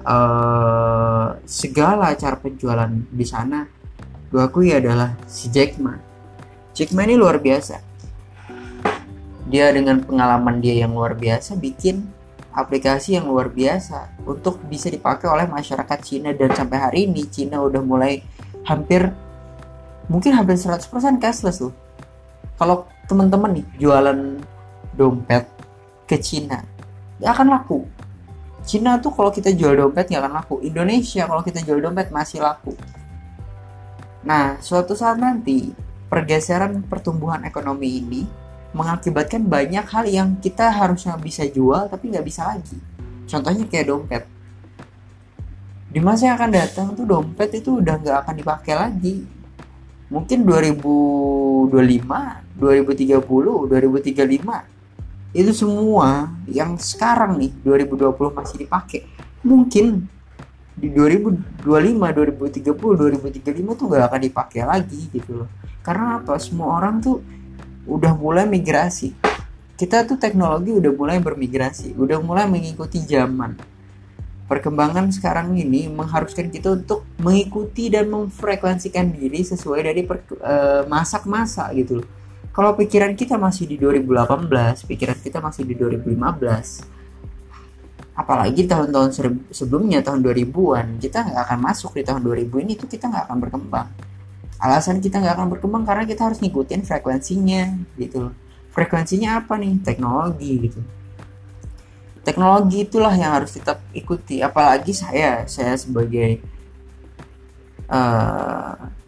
uh, 0.04 1.32
segala 1.48 2.12
cara 2.12 2.36
penjualan 2.36 2.92
di 2.92 3.24
sana. 3.24 3.64
Gue 4.28 4.44
akui 4.44 4.68
adalah 4.76 5.16
si 5.24 5.48
Jack 5.48 5.80
Ma 5.80 5.96
Jack 6.76 6.92
Ma 6.92 7.08
ini 7.08 7.16
luar 7.16 7.40
biasa. 7.40 7.80
Dia 9.48 9.72
dengan 9.72 10.04
pengalaman 10.04 10.60
dia 10.60 10.84
yang 10.84 10.92
luar 10.92 11.16
biasa 11.16 11.56
bikin 11.56 12.04
aplikasi 12.52 13.16
yang 13.16 13.32
luar 13.32 13.48
biasa 13.48 14.20
untuk 14.28 14.60
bisa 14.68 14.92
dipakai 14.92 15.26
oleh 15.32 15.48
masyarakat 15.48 15.98
Cina. 16.04 16.36
Dan 16.36 16.52
sampai 16.52 16.76
hari 16.76 17.08
ini 17.08 17.24
Cina 17.32 17.64
udah 17.64 17.80
mulai 17.80 18.20
hampir 18.68 19.08
mungkin 20.12 20.36
hampir 20.36 20.60
100% 20.60 20.84
cashless 21.16 21.64
loh. 21.64 21.72
Kalau 22.60 22.84
teman-teman 23.08 23.56
nih 23.56 23.66
jualan 23.80 24.36
dompet 24.94 25.48
ke 26.04 26.20
Cina 26.20 26.60
gak 27.20 27.32
akan 27.36 27.48
laku 27.56 27.80
Cina 28.64 29.00
tuh 29.00 29.12
kalau 29.14 29.32
kita 29.32 29.50
jual 29.56 29.76
dompet 29.76 30.12
gak 30.12 30.20
akan 30.20 30.32
laku 30.36 30.54
Indonesia 30.60 31.24
kalau 31.24 31.40
kita 31.40 31.64
jual 31.64 31.80
dompet 31.80 32.12
masih 32.12 32.44
laku 32.44 32.76
nah 34.20 34.60
suatu 34.60 34.92
saat 34.92 35.16
nanti 35.16 35.72
pergeseran 36.10 36.84
pertumbuhan 36.84 37.46
ekonomi 37.46 38.02
ini 38.02 38.22
mengakibatkan 38.70 39.42
banyak 39.46 39.82
hal 39.82 40.04
yang 40.06 40.38
kita 40.38 40.70
harusnya 40.70 41.18
bisa 41.18 41.42
jual 41.46 41.90
tapi 41.90 42.10
nggak 42.10 42.26
bisa 42.26 42.54
lagi. 42.54 42.78
Contohnya 43.26 43.66
kayak 43.66 43.86
dompet. 43.90 44.22
Di 45.90 45.98
masa 45.98 46.30
yang 46.30 46.38
akan 46.38 46.52
datang 46.54 46.94
tuh 46.94 47.02
dompet 47.02 47.50
itu 47.58 47.82
udah 47.82 47.98
nggak 47.98 48.18
akan 48.26 48.34
dipakai 48.38 48.74
lagi. 48.78 49.26
Mungkin 50.10 50.42
2025, 50.42 51.70
2030, 52.58 53.70
2035 53.70 54.79
itu 55.30 55.52
semua 55.54 56.30
yang 56.50 56.74
sekarang 56.80 57.38
nih 57.38 57.52
2020 57.62 58.34
masih 58.34 58.56
dipakai. 58.66 59.06
Mungkin 59.46 60.06
di 60.74 60.88
2025, 60.90 61.66
2030, 61.66 62.72
2035 62.72 63.78
tuh 63.78 63.84
nggak 63.86 64.04
akan 64.10 64.20
dipakai 64.26 64.62
lagi 64.66 65.00
gitu 65.12 65.44
loh. 65.44 65.48
Karena 65.80 66.20
apa? 66.20 66.36
Semua 66.40 66.76
orang 66.80 66.98
tuh 66.98 67.22
udah 67.88 68.12
mulai 68.14 68.44
migrasi 68.44 69.16
kita 69.80 70.04
tuh 70.04 70.20
teknologi 70.20 70.76
udah 70.76 70.92
mulai 70.92 71.16
bermigrasi 71.16 71.96
udah 71.96 72.20
mulai 72.20 72.44
mengikuti 72.44 73.00
zaman 73.00 73.56
perkembangan 74.44 75.08
sekarang 75.08 75.56
ini 75.56 75.88
mengharuskan 75.88 76.52
kita 76.52 76.76
untuk 76.76 77.08
mengikuti 77.16 77.88
dan 77.88 78.12
memfrekuensikan 78.12 79.08
diri 79.08 79.40
sesuai 79.40 79.80
dari 79.80 80.04
uh, 80.04 80.84
masa 80.84 81.24
ke 81.24 81.28
masa 81.32 81.72
gitu 81.72 82.04
loh 82.04 82.08
kalau 82.60 82.76
pikiran 82.76 83.16
kita 83.16 83.40
masih 83.40 83.64
di 83.64 83.80
2018 83.80 84.84
pikiran 84.84 85.16
kita 85.16 85.40
masih 85.40 85.64
di 85.64 85.72
2015 85.80 87.00
apalagi 88.20 88.68
tahun-tahun 88.68 89.16
sebelumnya 89.48 90.04
tahun 90.04 90.20
2000-an 90.20 91.00
kita 91.00 91.24
nggak 91.24 91.40
akan 91.48 91.58
masuk 91.64 91.96
di 91.96 92.04
tahun 92.04 92.20
2000 92.20 92.52
ini 92.60 92.76
tuh 92.76 92.84
kita 92.84 93.08
nggak 93.08 93.24
akan 93.32 93.38
berkembang. 93.40 93.88
Alasan 94.60 95.00
kita 95.00 95.24
nggak 95.24 95.40
akan 95.40 95.48
berkembang 95.56 95.88
karena 95.88 96.04
kita 96.04 96.28
harus 96.28 96.44
ngikutin 96.44 96.84
frekuensinya 96.84 97.80
gitu 97.96 98.28
frekuensinya 98.76 99.40
apa 99.40 99.56
nih? 99.56 99.80
Teknologi 99.80 100.52
gitu. 100.68 100.80
Teknologi 102.20 102.84
itulah 102.84 103.16
yang 103.16 103.40
harus 103.40 103.56
tetap 103.56 103.80
ikuti. 103.96 104.44
Apalagi 104.44 104.92
saya 104.92 105.48
saya 105.48 105.74
sebagai 105.80 106.44
uh, 107.88 108.99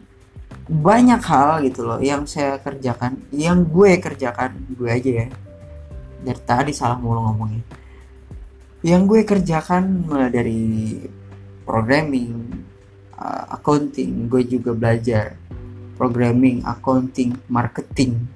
banyak 0.73 1.21
hal 1.21 1.61
gitu 1.69 1.85
loh 1.85 2.00
yang 2.00 2.25
saya 2.25 2.57
kerjakan 2.57 3.21
yang 3.29 3.69
gue 3.69 4.00
kerjakan 4.00 4.57
gue 4.73 4.88
aja 4.88 5.11
ya 5.25 5.26
dari 6.25 6.41
tadi 6.49 6.73
salah 6.73 6.97
mulu 6.97 7.21
ngomongnya 7.29 7.61
yang 8.81 9.05
gue 9.05 9.21
kerjakan 9.29 10.09
mulai 10.09 10.33
dari 10.33 10.62
programming 11.69 12.33
uh, 13.21 13.52
accounting 13.52 14.33
gue 14.33 14.43
juga 14.49 14.73
belajar 14.73 15.37
programming, 16.02 16.67
accounting, 16.67 17.37
marketing. 17.47 18.26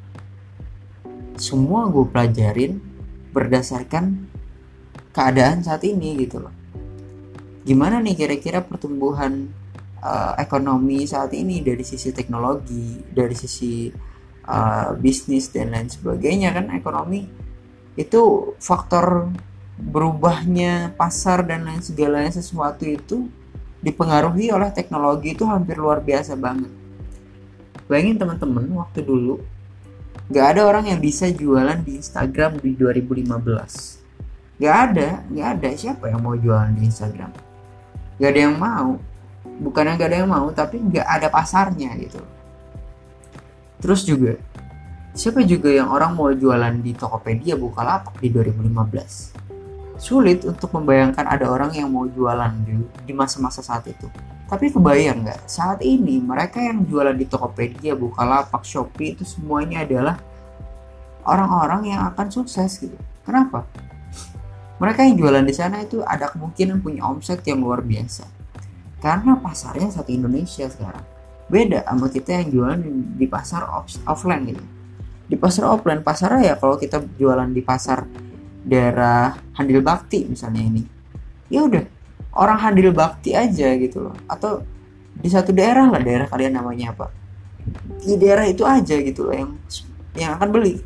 Semua 1.35 1.90
gue 1.90 2.07
pelajarin 2.07 2.78
berdasarkan 3.35 4.31
keadaan 5.11 5.66
saat 5.66 5.83
ini 5.83 6.14
gitu 6.23 6.47
loh. 6.47 6.55
Gimana 7.66 7.99
nih 7.99 8.14
kira-kira 8.14 8.62
pertumbuhan 8.62 9.50
uh, 10.06 10.32
ekonomi 10.38 11.02
saat 11.02 11.34
ini 11.34 11.58
dari 11.66 11.82
sisi 11.82 12.14
teknologi, 12.14 13.02
dari 13.10 13.34
sisi 13.34 13.90
uh, 14.46 14.94
bisnis 14.94 15.50
dan 15.50 15.75
lain 15.75 15.90
sebagainya 15.90 16.54
kan 16.54 16.70
ekonomi 16.70 17.26
itu 17.98 18.54
faktor 18.62 19.34
berubahnya 19.76 20.94
pasar 20.94 21.42
dan 21.44 21.66
lain 21.66 21.82
segalanya 21.82 22.32
sesuatu 22.32 22.86
itu 22.86 23.26
dipengaruhi 23.82 24.48
oleh 24.54 24.72
teknologi 24.72 25.34
itu 25.34 25.44
hampir 25.44 25.76
luar 25.76 26.00
biasa 26.00 26.38
banget. 26.38 26.70
Bayangin 27.90 28.16
teman-teman 28.16 28.66
waktu 28.78 29.02
dulu 29.02 29.42
nggak 30.26 30.46
ada 30.56 30.62
orang 30.66 30.90
yang 30.90 30.98
bisa 31.02 31.30
jualan 31.30 31.82
di 31.86 32.00
Instagram 32.02 32.58
di 32.58 32.75
2015 32.75 33.96
nggak 34.56 34.76
ada 34.90 35.08
nggak 35.28 35.48
ada. 35.60 35.68
Siapa 35.76 36.08
yang 36.08 36.20
mau 36.25 36.34
jualan 36.36 36.72
di 36.72 36.88
Instagram? 36.88 37.30
Nggak 38.16 38.30
ada 38.32 38.40
yang 38.40 38.56
mau 38.56 38.96
bukannya 39.60 39.96
nggak 39.96 40.10
ada 40.10 40.18
yang 40.22 40.30
mau 40.30 40.48
tapi 40.52 40.80
nggak 40.80 41.06
ada 41.06 41.28
pasarnya 41.32 41.94
gitu 42.00 42.20
terus 43.80 44.04
juga 44.04 44.36
siapa 45.16 45.40
juga 45.44 45.72
yang 45.72 45.88
orang 45.88 46.12
mau 46.12 46.28
jualan 46.32 46.74
di 46.80 46.92
Tokopedia 46.92 47.56
Bukalapak 47.56 48.20
di 48.20 48.28
2015 48.28 49.96
sulit 49.96 50.44
untuk 50.44 50.70
membayangkan 50.76 51.24
ada 51.24 51.48
orang 51.48 51.72
yang 51.72 51.88
mau 51.88 52.04
jualan 52.04 52.52
di, 52.64 52.76
di 53.08 53.12
masa-masa 53.16 53.64
saat 53.64 53.88
itu 53.88 54.08
tapi 54.46 54.70
kebayang 54.70 55.26
nggak 55.26 55.50
saat 55.50 55.82
ini 55.82 56.22
mereka 56.22 56.62
yang 56.62 56.86
jualan 56.86 57.18
di 57.18 57.26
Tokopedia, 57.26 57.98
Bukalapak, 57.98 58.62
Shopee 58.62 59.18
itu 59.18 59.26
semuanya 59.26 59.82
adalah 59.82 60.22
orang-orang 61.26 61.90
yang 61.90 62.06
akan 62.06 62.30
sukses 62.30 62.78
gitu. 62.78 62.94
Kenapa? 63.26 63.66
Mereka 64.78 65.02
yang 65.02 65.18
jualan 65.18 65.42
di 65.42 65.50
sana 65.50 65.82
itu 65.82 65.98
ada 66.06 66.30
kemungkinan 66.30 66.78
punya 66.78 67.02
omset 67.02 67.42
yang 67.42 67.58
luar 67.58 67.82
biasa. 67.82 68.36
Karena 68.98 69.36
pasarnya 69.38 69.92
satu 69.92 70.10
Indonesia 70.12 70.66
sekarang. 70.66 71.04
Beda 71.46 71.86
sama 71.86 72.10
kita 72.10 72.42
yang 72.42 72.48
jualan 72.50 72.80
di 73.14 73.26
pasar 73.30 73.70
off 73.70 73.92
offline 74.08 74.42
gitu. 74.50 74.64
Di 75.26 75.36
pasar 75.38 75.70
offline, 75.70 76.02
pasarnya 76.02 76.42
ya 76.42 76.54
kalau 76.58 76.74
kita 76.78 77.02
jualan 77.18 77.50
di 77.50 77.62
pasar 77.62 78.06
daerah 78.66 79.34
Handil 79.54 79.82
Bakti 79.82 80.26
misalnya 80.26 80.62
ini. 80.62 80.82
Ya 81.46 81.62
udah, 81.62 81.86
orang 82.36 82.58
handil 82.60 82.92
bakti 82.92 83.32
aja 83.32 83.72
gitu 83.80 84.06
loh 84.06 84.16
atau 84.28 84.60
di 85.16 85.28
satu 85.32 85.50
daerah 85.56 85.88
lah 85.88 86.00
daerah 86.04 86.28
kalian 86.28 86.60
namanya 86.60 86.92
apa 86.92 87.08
di 88.04 88.14
daerah 88.20 88.44
itu 88.44 88.62
aja 88.62 89.00
gitu 89.00 89.26
loh 89.26 89.34
yang 89.34 89.50
yang 90.14 90.30
akan 90.36 90.48
beli 90.52 90.84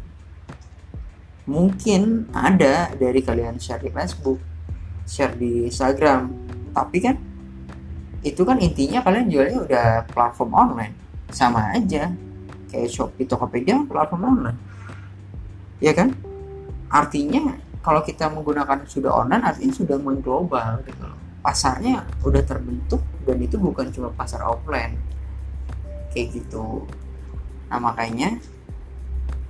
mungkin 1.51 2.31
ada 2.31 2.95
dari 2.95 3.21
kalian 3.21 3.59
share 3.59 3.83
di 3.83 3.91
Facebook 3.91 4.39
share 5.05 5.35
di 5.35 5.67
Instagram 5.67 6.31
tapi 6.71 6.99
kan 7.03 7.19
itu 8.21 8.45
kan 8.45 8.61
intinya 8.61 9.01
kalian 9.01 9.33
jualnya 9.33 9.59
udah 9.65 9.87
platform 10.13 10.53
online. 10.53 10.95
Sama 11.33 11.73
aja. 11.73 12.13
Kayak 12.69 12.89
Shopee 12.93 13.27
Tokopedia 13.27 13.81
platform 13.89 14.23
online. 14.37 14.59
Ya 15.81 15.97
kan? 15.97 16.13
Artinya 16.93 17.57
kalau 17.81 18.05
kita 18.05 18.29
menggunakan 18.29 18.85
sudah 18.85 19.25
online 19.25 19.41
artinya 19.41 19.73
sudah 19.73 19.97
mengglobal 19.97 20.85
gitu 20.85 21.01
loh. 21.01 21.17
Pasarnya 21.41 22.05
udah 22.21 22.45
terbentuk 22.45 23.01
dan 23.25 23.41
itu 23.41 23.57
bukan 23.57 23.89
cuma 23.89 24.13
pasar 24.13 24.45
offline. 24.45 25.01
Kayak 26.13 26.45
gitu. 26.45 26.85
Nah 27.73 27.81
makanya 27.81 28.37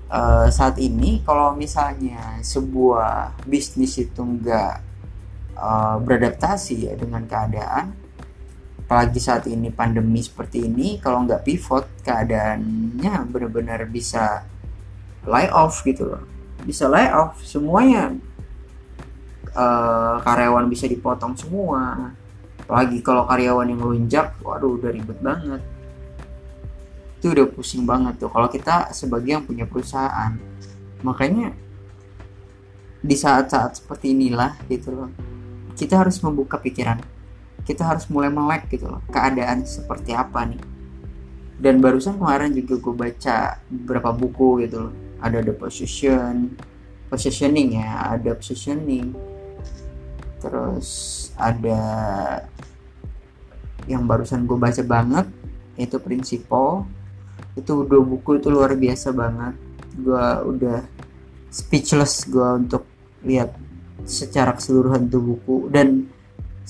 uh, 0.07 0.47
saat 0.47 0.79
ini 0.79 1.27
kalau 1.27 1.59
misalnya 1.59 2.39
sebuah 2.39 3.43
bisnis 3.43 3.99
itu 3.99 4.23
enggak 4.23 4.79
uh, 5.59 5.99
beradaptasi 5.99 6.87
ya 6.87 6.95
dengan 6.95 7.27
keadaan 7.27 8.00
apalagi 8.91 9.23
saat 9.23 9.47
ini 9.47 9.71
pandemi 9.71 10.19
seperti 10.19 10.67
ini 10.67 10.99
kalau 10.99 11.23
nggak 11.23 11.47
pivot 11.47 12.03
keadaannya 12.03 13.15
benar-benar 13.31 13.87
bisa 13.87 14.43
lay 15.31 15.47
off 15.47 15.87
gitu 15.87 16.11
loh. 16.11 16.27
Bisa 16.67 16.91
lay 16.91 17.07
off 17.07 17.39
semuanya 17.47 18.19
uh, 19.55 20.19
karyawan 20.27 20.67
bisa 20.67 20.91
dipotong 20.91 21.39
semua. 21.39 22.11
Apalagi 22.67 22.99
kalau 22.99 23.31
karyawan 23.31 23.71
yang 23.71 23.79
melunjak 23.79 24.35
waduh 24.43 24.75
udah 24.75 24.91
ribet 24.91 25.23
banget. 25.23 25.63
Itu 27.23 27.31
udah 27.31 27.47
pusing 27.47 27.87
banget 27.87 28.19
tuh 28.19 28.27
kalau 28.27 28.51
kita 28.51 28.91
sebagai 28.91 29.39
yang 29.39 29.47
punya 29.47 29.71
perusahaan. 29.71 30.35
Makanya 31.07 31.55
di 33.07 33.15
saat-saat 33.15 33.79
seperti 33.87 34.19
inilah 34.19 34.59
gitu 34.67 34.91
loh 34.91 35.15
kita 35.79 35.97
harus 35.97 36.21
membuka 36.21 36.61
pikiran 36.61 37.01
kita 37.65 37.83
harus 37.85 38.09
mulai 38.09 38.33
melek 38.33 38.69
gitu 38.73 38.89
loh 38.89 39.03
keadaan 39.11 39.65
seperti 39.65 40.17
apa 40.17 40.49
nih. 40.49 40.63
Dan 41.61 41.85
barusan 41.85 42.17
kemarin 42.17 42.57
juga 42.57 42.81
gue 42.81 42.95
baca 42.97 43.61
beberapa 43.69 44.11
buku 44.17 44.65
gitu 44.65 44.89
loh. 44.89 44.95
Ada 45.21 45.45
the 45.45 45.53
position 45.53 46.57
positioning 47.11 47.77
ya 47.77 48.17
ada 48.17 48.33
positioning. 48.39 49.13
Terus 50.41 50.89
ada 51.37 51.83
yang 53.91 54.07
barusan 54.07 54.47
gue 54.47 54.57
baca 54.57 54.81
banget 54.87 55.27
itu 55.75 55.97
prinsipal 55.99 56.87
itu 57.59 57.83
dua 57.83 58.03
buku 58.05 58.39
itu 58.39 58.49
luar 58.49 58.73
biasa 58.79 59.11
banget. 59.11 59.55
Gue 60.01 60.27
udah 60.49 60.81
speechless 61.51 62.31
gue 62.31 62.49
untuk 62.57 62.87
lihat 63.27 63.53
secara 64.07 64.55
keseluruhan 64.55 65.11
tuh 65.11 65.21
buku. 65.21 65.69
Dan 65.69 66.09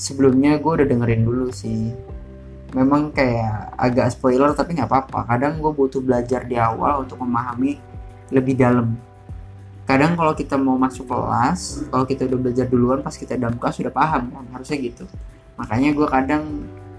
sebelumnya 0.00 0.56
gue 0.56 0.72
udah 0.80 0.86
dengerin 0.88 1.22
dulu 1.28 1.52
sih. 1.52 1.92
Memang 2.72 3.12
kayak 3.12 3.76
agak 3.76 4.16
spoiler 4.16 4.56
tapi 4.56 4.72
nggak 4.72 4.88
apa-apa. 4.88 5.28
Kadang 5.28 5.60
gue 5.60 5.72
butuh 5.76 6.00
belajar 6.00 6.48
di 6.48 6.56
awal 6.56 7.04
untuk 7.04 7.20
memahami 7.20 7.76
lebih 8.32 8.56
dalam. 8.56 8.96
Kadang 9.84 10.14
kalau 10.14 10.32
kita 10.38 10.54
mau 10.56 10.78
masuk 10.78 11.10
kelas 11.10 11.84
kalau 11.90 12.06
kita 12.06 12.24
udah 12.30 12.38
belajar 12.38 12.66
duluan 12.70 13.02
pas 13.02 13.12
kita 13.12 13.36
dalam 13.36 13.58
kelas 13.58 13.76
sudah 13.76 13.92
paham 13.92 14.32
kan 14.32 14.44
harusnya 14.56 14.78
gitu. 14.80 15.04
Makanya 15.60 15.90
gue 15.92 16.06
kadang 16.08 16.42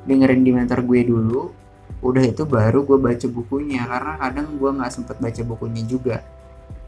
dengerin 0.06 0.44
di 0.44 0.52
mentor 0.54 0.86
gue 0.86 1.02
dulu 1.08 1.42
udah 2.02 2.24
itu 2.26 2.44
baru 2.44 2.84
gue 2.84 2.98
baca 2.98 3.28
bukunya 3.32 3.86
karena 3.86 4.14
kadang 4.20 4.48
gue 4.60 4.70
nggak 4.76 4.92
sempet 4.92 5.18
baca 5.24 5.42
bukunya 5.48 5.82
juga. 5.88 6.20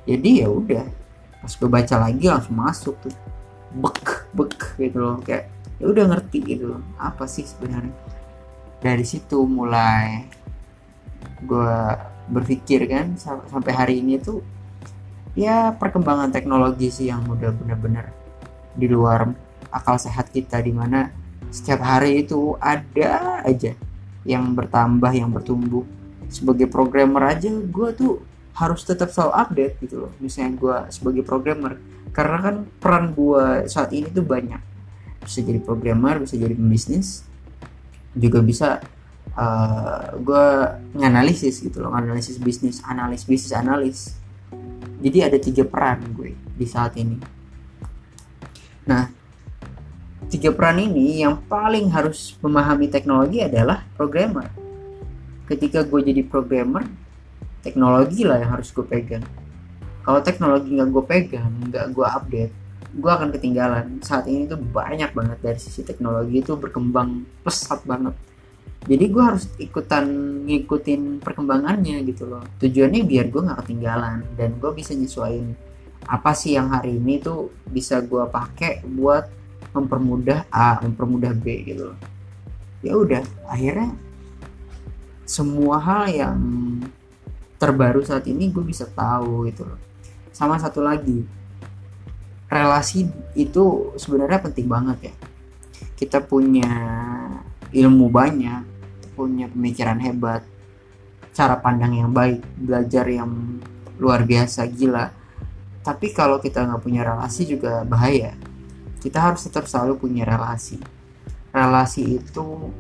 Jadi 0.04 0.44
ya 0.44 0.52
udah 0.52 0.84
pas 1.40 1.54
gue 1.56 1.70
baca 1.72 1.96
lagi 2.04 2.26
langsung 2.28 2.60
masuk 2.60 3.00
tuh. 3.00 3.16
Bek 3.74 4.28
bek 4.36 4.54
gitu 4.76 5.00
loh 5.00 5.24
kayak 5.24 5.53
ya 5.84 5.92
udah 5.92 6.16
ngerti 6.16 6.40
gitu 6.48 6.72
loh 6.72 6.82
apa 6.96 7.28
sih 7.28 7.44
sebenarnya. 7.44 7.92
Dari 8.80 9.04
situ 9.04 9.44
mulai 9.44 10.24
gue 11.44 11.76
berpikir 12.32 12.88
kan 12.88 13.20
sampai 13.20 13.72
hari 13.76 14.00
ini 14.00 14.16
tuh 14.16 14.40
ya 15.36 15.76
perkembangan 15.76 16.32
teknologi 16.32 16.88
sih 16.88 17.12
yang 17.12 17.28
udah 17.28 17.52
bener-bener 17.52 18.16
di 18.80 18.88
luar 18.88 19.28
akal 19.76 20.00
sehat 20.00 20.32
kita 20.32 20.64
di 20.64 20.72
mana 20.72 21.12
setiap 21.52 21.84
hari 21.84 22.24
itu 22.24 22.56
ada 22.64 23.44
aja 23.44 23.76
yang 24.24 24.56
bertambah 24.56 25.12
yang 25.12 25.36
bertumbuh. 25.36 25.84
Sebagai 26.32 26.72
programmer 26.72 27.36
aja 27.36 27.52
gue 27.52 27.90
tuh 27.92 28.24
harus 28.56 28.88
tetap 28.88 29.12
selalu 29.12 29.36
update 29.36 29.76
gitu 29.84 30.08
loh 30.08 30.12
misalnya 30.24 30.56
gue 30.56 30.78
sebagai 30.96 31.28
programmer. 31.28 31.76
Karena 32.16 32.40
kan 32.40 32.56
peran 32.80 33.12
gue 33.12 33.68
saat 33.68 33.92
ini 33.92 34.08
tuh 34.08 34.24
banyak 34.24 34.73
bisa 35.24 35.40
jadi 35.40 35.60
programmer 35.64 36.20
bisa 36.20 36.36
jadi 36.36 36.54
pembisnis 36.54 37.24
juga 38.14 38.40
bisa 38.46 38.84
uh, 39.34 39.42
eh, 39.42 40.06
gue 40.22 40.46
nganalisis 40.98 41.62
gitu 41.66 41.82
loh 41.82 41.94
analisis 41.94 42.38
bisnis 42.38 42.82
analis 42.86 43.26
bisnis 43.26 43.54
analis. 43.54 44.00
Jadi 45.04 45.20
ada 45.20 45.36
tiga 45.36 45.68
peran 45.68 46.00
gue 46.16 46.32
di 46.56 46.66
saat 46.70 46.96
ini. 46.96 47.18
Nah 48.88 49.10
tiga 50.32 50.50
peran 50.56 50.80
ini 50.80 51.22
yang 51.22 51.44
paling 51.46 51.92
harus 51.92 52.38
memahami 52.40 52.88
teknologi 52.88 53.44
adalah 53.44 53.84
programmer. 53.98 54.48
Ketika 55.50 55.84
gue 55.84 56.00
jadi 56.08 56.24
programmer 56.24 56.88
teknologi 57.66 58.24
lah 58.24 58.40
yang 58.40 58.56
harus 58.56 58.72
gue 58.72 58.86
pegang. 58.86 59.26
Kalau 60.04 60.20
teknologi 60.24 60.72
nggak 60.72 60.90
gue 60.92 61.04
pegang 61.04 61.52
nggak 61.68 61.86
gue 61.92 62.08
update 62.08 62.54
gue 62.94 63.12
akan 63.12 63.34
ketinggalan. 63.34 64.00
Saat 64.06 64.30
ini 64.30 64.46
tuh 64.46 64.62
banyak 64.62 65.12
banget 65.18 65.40
dari 65.42 65.60
sisi 65.60 65.82
teknologi 65.82 66.40
itu 66.40 66.54
berkembang 66.54 67.26
pesat 67.42 67.82
banget. 67.84 68.14
Jadi 68.84 69.06
gue 69.10 69.24
harus 69.24 69.48
ikutan 69.58 70.06
ngikutin 70.44 71.24
perkembangannya 71.24 72.04
gitu 72.04 72.28
loh. 72.28 72.44
Tujuannya 72.60 73.02
biar 73.08 73.32
gue 73.32 73.42
nggak 73.42 73.60
ketinggalan 73.64 74.28
dan 74.36 74.60
gue 74.60 74.72
bisa 74.76 74.92
nyesuaiin 74.94 75.56
apa 76.04 76.36
sih 76.36 76.60
yang 76.60 76.68
hari 76.68 77.00
ini 77.00 77.16
tuh 77.24 77.48
bisa 77.64 78.04
gue 78.04 78.28
pakai 78.28 78.84
buat 78.84 79.24
mempermudah 79.72 80.52
A 80.52 80.84
mempermudah 80.84 81.32
B 81.32 81.64
gitu 81.64 81.96
loh. 81.96 82.00
Ya 82.84 83.00
udah 83.00 83.24
akhirnya 83.48 83.96
semua 85.24 85.80
hal 85.80 86.12
yang 86.12 86.40
terbaru 87.56 88.04
saat 88.04 88.28
ini 88.28 88.52
gue 88.52 88.62
bisa 88.68 88.84
tahu 88.84 89.48
gitu 89.48 89.64
loh. 89.64 89.80
Sama 90.36 90.60
satu 90.60 90.84
lagi 90.84 91.24
relasi 92.54 93.10
itu 93.34 93.94
sebenarnya 93.98 94.40
penting 94.46 94.70
banget 94.70 95.12
ya. 95.12 95.16
Kita 95.98 96.22
punya 96.22 96.70
ilmu 97.74 98.08
banyak 98.14 98.74
punya 99.14 99.46
pemikiran 99.46 100.02
hebat 100.02 100.42
cara 101.34 101.58
pandang 101.58 101.98
yang 101.98 102.10
baik 102.14 102.42
belajar 102.58 103.06
yang 103.10 103.30
luar 103.98 104.26
biasa 104.26 104.70
gila. 104.70 105.10
Tapi 105.84 106.14
kalau 106.14 106.40
kita 106.40 106.64
nggak 106.64 106.82
punya 106.82 107.02
relasi 107.04 107.50
juga 107.50 107.82
bahaya. 107.84 108.38
Kita 109.02 109.20
harus 109.20 109.44
tetap 109.44 109.68
selalu 109.68 110.00
punya 110.00 110.24
relasi. 110.24 110.80
Relasi 111.52 112.22
itu 112.22 112.72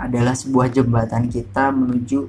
adalah 0.00 0.32
sebuah 0.34 0.72
jembatan 0.72 1.28
kita 1.28 1.70
menuju 1.70 2.26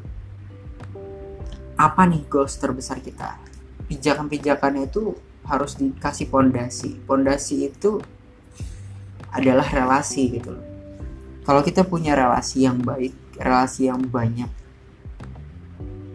apa 1.79 2.05
nih 2.05 2.27
goals 2.29 2.59
terbesar 2.61 3.01
kita? 3.01 3.41
Pijakan-pijakan 3.89 4.85
itu 4.85 5.17
harus 5.45 5.77
dikasih 5.77 6.30
pondasi. 6.30 6.97
Pondasi 7.06 7.69
itu 7.69 8.01
adalah 9.32 9.65
relasi 9.69 10.38
gitu 10.38 10.54
loh. 10.54 10.65
Kalau 11.41 11.65
kita 11.65 11.88
punya 11.88 12.13
relasi 12.13 12.67
yang 12.67 12.77
baik 12.82 13.17
relasi 13.41 13.89
yang 13.89 14.06
banyak 14.06 14.49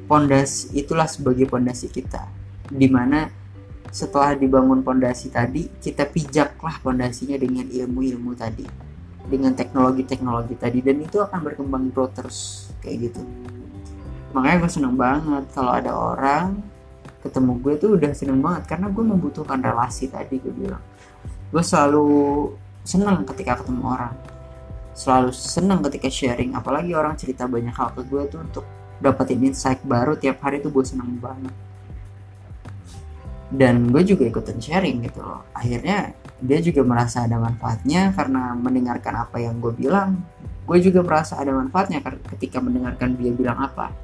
pondasi 0.06 0.70
itulah 0.78 1.10
sebagai 1.10 1.50
pondasi 1.50 1.90
kita. 1.90 2.30
Di 2.70 2.86
mana 2.86 3.26
setelah 3.90 4.34
dibangun 4.34 4.82
pondasi 4.82 5.30
tadi 5.30 5.66
kita 5.82 6.06
pijaklah 6.06 6.78
pondasinya 6.82 7.38
dengan 7.38 7.66
ilmu-ilmu 7.66 8.34
tadi 8.34 8.66
dengan 9.26 9.54
teknologi-teknologi 9.58 10.54
tadi 10.54 10.78
dan 10.82 11.02
itu 11.02 11.18
akan 11.18 11.40
berkembang 11.42 11.90
terus 12.14 12.70
kayak 12.82 13.10
gitu. 13.10 13.22
Makanya 14.34 14.56
gue 14.62 14.70
seneng 14.70 14.94
banget 14.94 15.44
kalau 15.50 15.72
ada 15.74 15.90
orang 15.94 16.62
ketemu 17.26 17.52
gue 17.60 17.74
tuh 17.76 17.90
udah 17.98 18.12
seneng 18.14 18.38
banget 18.38 18.70
karena 18.70 18.86
gue 18.88 19.04
membutuhkan 19.04 19.58
relasi 19.58 20.06
tadi 20.06 20.38
gue 20.38 20.54
bilang. 20.54 20.82
Gue 21.50 21.62
selalu 21.62 22.08
seneng 22.86 23.26
ketika 23.26 23.60
ketemu 23.60 23.82
orang. 23.82 24.14
Selalu 24.96 25.30
seneng 25.34 25.82
ketika 25.84 26.08
sharing 26.08 26.54
apalagi 26.54 26.94
orang 26.94 27.18
cerita 27.18 27.44
banyak 27.44 27.74
hal 27.74 27.92
ke 27.92 28.02
gue 28.06 28.22
tuh 28.30 28.40
untuk 28.40 28.64
dapetin 29.02 29.42
insight 29.44 29.84
baru 29.84 30.16
tiap 30.16 30.40
hari 30.40 30.62
tuh 30.62 30.70
gue 30.72 30.84
seneng 30.86 31.18
banget. 31.20 31.52
Dan 33.46 33.94
gue 33.94 34.02
juga 34.02 34.26
ikutan 34.26 34.58
sharing 34.58 35.06
gitu 35.06 35.22
loh. 35.22 35.46
Akhirnya 35.54 36.14
dia 36.42 36.58
juga 36.62 36.82
merasa 36.82 37.24
ada 37.24 37.38
manfaatnya 37.38 38.10
karena 38.14 38.54
mendengarkan 38.56 39.14
apa 39.26 39.36
yang 39.38 39.58
gue 39.62 39.72
bilang. 39.74 40.18
Gue 40.66 40.82
juga 40.82 40.98
merasa 41.06 41.38
ada 41.38 41.54
manfaatnya 41.54 42.02
ketika 42.34 42.58
mendengarkan 42.58 43.14
dia 43.14 43.30
bilang 43.30 43.62
apa. 43.62 43.94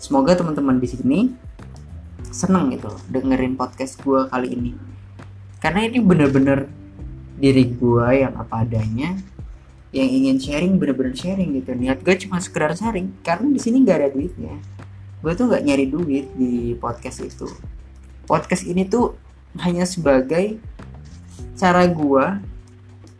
Semoga 0.00 0.32
teman-teman 0.32 0.80
di 0.80 0.88
sini 0.88 1.18
seneng 2.30 2.72
gitu 2.74 2.90
loh 2.90 3.00
dengerin 3.10 3.54
podcast 3.58 4.00
gue 4.02 4.26
kali 4.30 4.48
ini. 4.54 4.72
Karena 5.60 5.84
ini 5.84 5.98
bener-bener 6.00 6.66
diri 7.36 7.68
gue 7.68 8.06
yang 8.26 8.34
apa 8.38 8.64
adanya 8.64 9.14
yang 9.90 10.06
ingin 10.06 10.38
sharing 10.38 10.78
bener-bener 10.78 11.12
sharing 11.12 11.54
gitu. 11.58 11.74
Niat 11.74 12.00
gue 12.00 12.14
cuma 12.26 12.38
sekedar 12.40 12.72
sharing 12.78 13.12
karena 13.26 13.50
di 13.50 13.60
sini 13.60 13.82
nggak 13.82 13.98
ada 13.98 14.08
duitnya 14.14 14.56
gue 15.20 15.32
tuh 15.36 15.52
nggak 15.52 15.64
nyari 15.68 15.86
duit 15.86 16.26
di 16.32 16.72
podcast 16.80 17.20
itu. 17.20 17.48
Podcast 18.24 18.64
ini 18.64 18.88
tuh 18.88 19.12
hanya 19.60 19.84
sebagai 19.84 20.56
cara 21.60 21.84
gue 21.84 22.26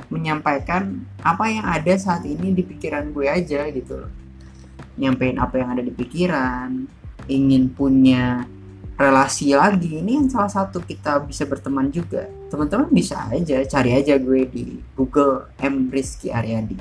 menyampaikan 0.08 1.04
apa 1.20 1.44
yang 1.52 1.66
ada 1.68 1.92
saat 2.00 2.24
ini 2.24 2.56
di 2.56 2.64
pikiran 2.64 3.12
gue 3.12 3.28
aja 3.28 3.68
gitu 3.68 4.00
loh. 4.00 4.12
Nyampein 4.96 5.36
apa 5.36 5.60
yang 5.60 5.76
ada 5.76 5.82
di 5.84 5.92
pikiran 5.92 6.88
ingin 7.28 7.68
punya 7.68 8.48
relasi 9.00 9.56
lagi. 9.56 9.96
Ini 9.96 10.20
yang 10.20 10.28
salah 10.28 10.52
satu 10.52 10.84
kita 10.84 11.24
bisa 11.24 11.48
berteman 11.48 11.88
juga. 11.88 12.28
Teman-teman 12.52 12.92
bisa 12.92 13.24
aja 13.32 13.64
cari 13.64 13.96
aja 13.96 14.20
gue 14.20 14.44
di 14.44 14.76
Google 14.92 15.48
M. 15.56 15.88
Rizky 15.88 16.28
Aryadi. 16.28 16.76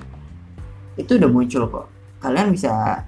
Itu 0.99 1.15
udah 1.15 1.31
muncul 1.31 1.63
kok. 1.71 1.87
Kalian 2.19 2.51
bisa 2.51 3.07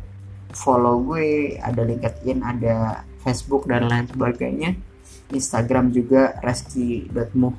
follow 0.56 1.04
gue 1.04 1.60
ada 1.60 1.84
LinkedIn 1.84 2.40
ada 2.40 3.04
Facebook 3.20 3.68
dan 3.68 3.92
lain 3.92 4.08
sebagainya. 4.08 4.80
Instagram 5.36 5.92
juga 5.92 6.40
reski.mu 6.40 7.52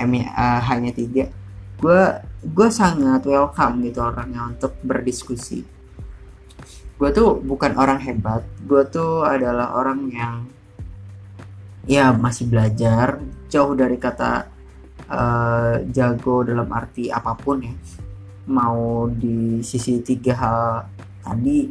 M 0.00 0.10
hanya 0.64 0.96
tiga. 0.96 1.28
Gue 1.76 2.24
gue 2.40 2.68
sangat 2.72 3.28
welcome 3.28 3.84
gitu 3.84 4.00
orangnya 4.00 4.48
untuk 4.48 4.80
berdiskusi. 4.80 5.60
Gue 6.96 7.12
tuh 7.12 7.36
bukan 7.36 7.76
orang 7.76 8.00
hebat. 8.00 8.48
Gue 8.64 8.88
tuh 8.88 9.28
adalah 9.28 9.76
orang 9.76 10.08
yang 10.08 10.48
ya 11.86 12.12
masih 12.12 12.48
belajar. 12.50 13.20
Jauh 13.50 13.74
dari 13.74 13.96
kata 13.96 14.46
uh, 15.10 15.74
jago 15.90 16.42
dalam 16.46 16.68
arti 16.70 17.08
apa 17.08 17.36
pun 17.36 17.62
ya. 17.62 17.74
Mau 18.50 19.06
di 19.06 19.62
sisi 19.62 20.02
tiga 20.02 20.34
hal 20.36 20.62
tadi 21.20 21.70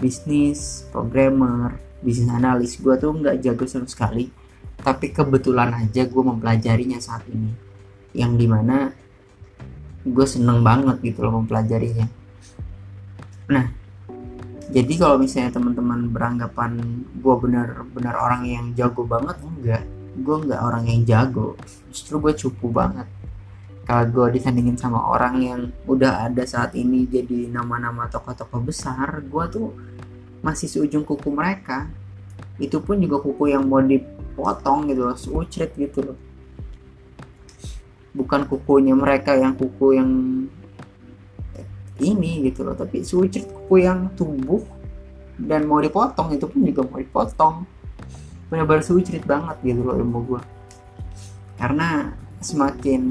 bisnis 0.00 0.88
programmer 0.88 1.76
bisnis 2.00 2.32
analis 2.32 2.80
gue 2.80 2.94
tuh 2.96 3.12
nggak 3.12 3.40
jago 3.40 3.64
sama 3.68 3.88
sekali. 3.88 4.28
Tapi 4.80 5.12
kebetulan 5.12 5.76
aja 5.76 6.08
gue 6.08 6.22
mempelajarinya 6.24 6.96
saat 7.02 7.28
ini. 7.28 7.52
Yang 8.16 8.32
di 8.40 8.46
mana 8.48 8.76
gue 10.00 10.26
seneng 10.26 10.64
banget 10.64 11.04
gitu 11.04 11.20
loh 11.24 11.44
mempelajarinya. 11.44 12.08
Nah 13.52 13.79
jadi 14.70 14.92
kalau 15.02 15.18
misalnya 15.18 15.50
teman-teman 15.50 16.14
beranggapan 16.14 16.78
gue 17.18 17.34
benar-benar 17.42 18.14
orang 18.14 18.46
yang 18.46 18.66
jago 18.78 19.02
banget 19.02 19.34
enggak. 19.42 19.82
Gue 20.14 20.36
enggak 20.46 20.62
orang 20.62 20.86
yang 20.86 21.02
jago. 21.02 21.58
Justru 21.90 22.22
gue 22.22 22.32
cupu 22.38 22.70
banget. 22.70 23.10
Kalau 23.82 24.06
gue 24.06 24.38
disandingin 24.38 24.78
sama 24.78 25.02
orang 25.10 25.34
yang 25.42 25.60
udah 25.90 26.30
ada 26.30 26.46
saat 26.46 26.78
ini 26.78 27.02
jadi 27.10 27.50
nama-nama 27.50 28.06
tokoh-tokoh 28.06 28.62
besar 28.62 29.26
gue 29.26 29.44
tuh 29.50 29.74
masih 30.38 30.70
seujung 30.70 31.02
kuku 31.02 31.34
mereka. 31.34 31.90
Itu 32.62 32.78
pun 32.78 33.02
juga 33.02 33.18
kuku 33.18 33.50
yang 33.50 33.66
mau 33.66 33.82
dipotong 33.82 34.86
gitu 34.86 35.02
loh 35.10 35.18
sucret 35.18 35.74
gitu 35.74 36.14
loh. 36.14 36.18
Bukan 38.14 38.46
kukunya 38.46 38.94
mereka 38.94 39.34
yang 39.34 39.58
kuku 39.58 39.98
yang 39.98 40.10
ini 42.00 42.48
gitu 42.48 42.64
loh. 42.64 42.74
Tapi 42.74 43.04
sucrit 43.04 43.46
kuku 43.46 43.84
yang 43.84 44.10
tumbuh 44.16 44.64
dan 45.40 45.64
mau 45.64 45.80
dipotong 45.80 46.34
itu 46.34 46.48
pun 46.48 46.60
juga 46.64 46.82
mau 46.88 46.98
dipotong. 46.98 47.54
Benar-benar 48.50 48.82
sucrit 48.82 49.22
banget 49.22 49.56
gitu 49.62 49.86
loh 49.86 49.94
ilmu 49.94 50.20
gue 50.26 50.42
karena 51.60 52.16
semakin 52.40 53.02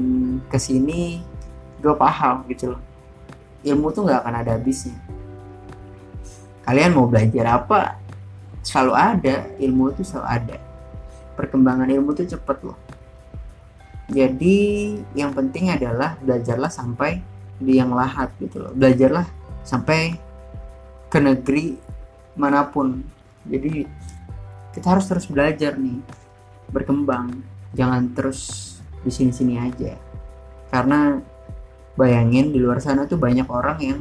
ke 0.50 0.58
sini 0.58 1.22
gue 1.78 1.94
paham 1.94 2.42
gitu 2.50 2.74
loh. 2.74 2.82
Ilmu 3.62 3.94
tuh 3.94 4.10
nggak 4.10 4.26
akan 4.26 4.34
ada 4.42 4.50
habisnya. 4.58 4.98
Kalian 6.66 6.98
mau 6.98 7.06
belajar 7.06 7.62
apa 7.62 7.94
selalu 8.66 8.92
ada. 8.98 9.46
Ilmu 9.62 9.94
itu 9.94 10.02
selalu 10.02 10.26
ada. 10.26 10.56
Perkembangan 11.38 11.88
ilmu 11.88 12.10
itu 12.18 12.34
cepet 12.34 12.58
loh. 12.66 12.76
Jadi 14.10 14.58
yang 15.14 15.30
penting 15.30 15.70
adalah 15.70 16.18
belajarlah 16.18 16.68
sampai 16.68 17.22
di 17.60 17.76
yang 17.76 17.92
lahat 17.92 18.32
gitu 18.40 18.58
loh. 18.58 18.72
Belajarlah 18.72 19.28
sampai 19.62 20.16
ke 21.12 21.18
negeri 21.20 21.76
mana 22.34 22.64
pun. 22.66 23.04
Jadi 23.44 23.84
kita 24.72 24.96
harus 24.96 25.06
terus 25.06 25.28
belajar 25.28 25.76
nih 25.76 26.00
berkembang. 26.72 27.44
Jangan 27.76 28.10
terus 28.16 28.40
di 29.04 29.12
sini-sini 29.12 29.60
aja. 29.60 29.94
Karena 30.72 31.20
bayangin 31.94 32.50
di 32.50 32.58
luar 32.58 32.80
sana 32.80 33.04
tuh 33.04 33.20
banyak 33.20 33.46
orang 33.46 33.78
yang 33.78 34.00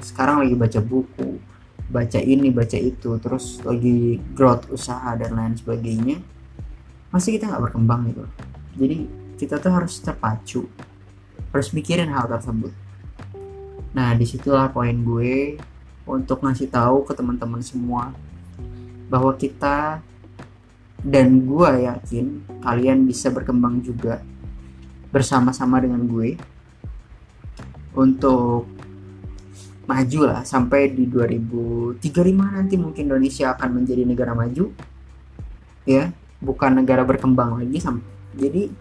sekarang 0.00 0.46
lagi 0.46 0.56
baca 0.56 0.80
buku 0.80 1.50
baca 1.90 2.22
ini 2.22 2.54
baca 2.54 2.78
itu 2.78 3.18
terus 3.18 3.58
lagi 3.66 4.22
growth 4.32 4.70
usaha 4.70 5.18
dan 5.18 5.34
lain 5.34 5.58
sebagainya. 5.58 6.22
Masih 7.10 7.34
kita 7.34 7.50
nggak 7.50 7.74
berkembang 7.74 8.06
gitu 8.06 8.22
jadi 8.76 8.96
kita 9.40 9.58
tuh 9.58 9.72
harus 9.72 9.98
terpacu 9.98 10.68
harus 11.50 11.68
mikirin 11.74 12.12
hal 12.12 12.28
tersebut 12.30 12.70
nah 13.90 14.14
di 14.14 14.26
situlah 14.26 14.70
poin 14.70 14.94
gue 14.94 15.58
untuk 16.06 16.42
ngasih 16.42 16.70
tahu 16.70 17.06
ke 17.06 17.12
teman-teman 17.14 17.62
semua 17.62 18.14
bahwa 19.10 19.34
kita 19.34 19.98
dan 21.00 21.28
gue 21.48 21.70
yakin 21.88 22.26
kalian 22.60 23.08
bisa 23.08 23.32
berkembang 23.32 23.80
juga 23.80 24.22
bersama-sama 25.10 25.82
dengan 25.82 26.06
gue 26.06 26.38
untuk 27.96 28.70
maju 29.90 30.20
lah 30.22 30.46
sampai 30.46 30.94
di 30.94 31.10
2035 31.10 31.98
nanti 32.30 32.78
mungkin 32.78 33.10
Indonesia 33.10 33.50
akan 33.58 33.82
menjadi 33.82 34.06
negara 34.06 34.32
maju 34.38 34.70
ya. 35.82 36.14
Bukan 36.40 36.72
negara 36.72 37.04
berkembang 37.04 37.60
lagi 37.60 37.76
jadi 38.32 38.72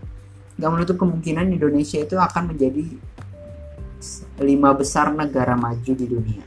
nggak 0.55 0.71
menutup 0.71 0.95
kemungkinan 0.95 1.51
Indonesia 1.51 1.99
itu 1.99 2.15
akan 2.15 2.55
menjadi 2.55 2.87
lima 4.39 4.71
besar 4.73 5.11
negara 5.11 5.59
maju 5.59 5.91
di 5.91 6.05
dunia. 6.07 6.43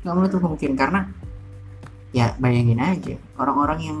Nggak 0.00 0.14
menutup 0.16 0.38
kemungkinan 0.40 0.76
karena 0.76 1.00
ya 2.14 2.32
bayangin 2.38 2.78
aja 2.78 3.16
orang-orang 3.36 3.80
yang 3.82 3.98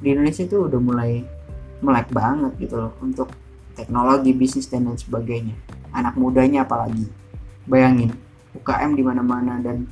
di 0.00 0.16
Indonesia 0.16 0.48
itu 0.48 0.64
udah 0.64 0.80
mulai 0.80 1.20
melek 1.84 2.08
banget 2.08 2.52
gitu 2.56 2.76
loh 2.80 2.92
untuk 3.04 3.28
teknologi 3.76 4.32
bisnis 4.32 4.68
dan 4.68 4.88
lain 4.88 4.98
sebagainya. 4.98 5.56
Anak 5.92 6.16
mudanya 6.16 6.64
apalagi. 6.64 7.08
Bayangin 7.68 8.10
UKM 8.56 8.96
di 8.98 9.02
mana-mana 9.04 9.62
dan 9.62 9.86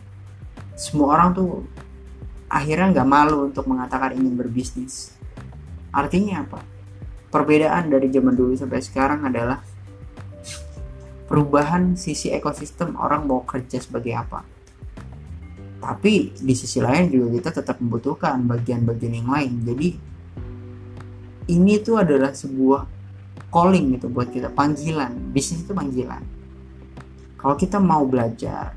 semua 0.74 1.14
orang 1.14 1.30
tuh 1.36 1.50
akhirnya 2.48 3.00
nggak 3.00 3.08
malu 3.08 3.52
untuk 3.52 3.68
mengatakan 3.68 4.16
ingin 4.16 4.34
berbisnis. 4.34 5.14
Artinya 5.92 6.44
apa? 6.44 6.60
Perbedaan 7.28 7.92
dari 7.92 8.08
zaman 8.08 8.32
dulu 8.32 8.56
sampai 8.56 8.80
sekarang 8.80 9.28
adalah 9.28 9.60
perubahan 11.28 11.94
sisi 11.94 12.32
ekosistem 12.32 12.96
orang 12.96 13.28
mau 13.28 13.44
kerja 13.44 13.78
sebagai 13.78 14.16
apa. 14.16 14.40
Tapi 15.78 16.34
di 16.34 16.54
sisi 16.56 16.82
lain 16.82 17.12
juga 17.12 17.38
kita 17.38 17.62
tetap 17.62 17.78
membutuhkan 17.78 18.42
bagian-bagian 18.48 19.22
yang 19.22 19.28
lain. 19.30 19.52
Jadi 19.62 19.88
ini 21.54 21.72
tuh 21.84 22.02
adalah 22.02 22.34
sebuah 22.34 22.82
calling 23.52 23.94
gitu 23.94 24.10
buat 24.10 24.32
kita 24.32 24.50
panggilan. 24.50 25.14
Bisnis 25.30 25.62
itu 25.62 25.76
panggilan. 25.76 26.24
Kalau 27.38 27.54
kita 27.54 27.78
mau 27.78 28.02
belajar, 28.02 28.74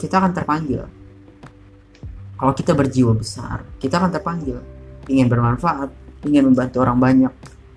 kita 0.00 0.14
akan 0.16 0.32
terpanggil. 0.32 0.82
Kalau 2.34 2.52
kita 2.56 2.72
berjiwa 2.72 3.12
besar, 3.12 3.62
kita 3.76 4.00
akan 4.00 4.10
terpanggil 4.10 4.58
ingin 5.08 5.28
bermanfaat, 5.28 5.92
ingin 6.24 6.48
membantu 6.48 6.80
orang 6.80 6.96
banyak. 6.96 7.32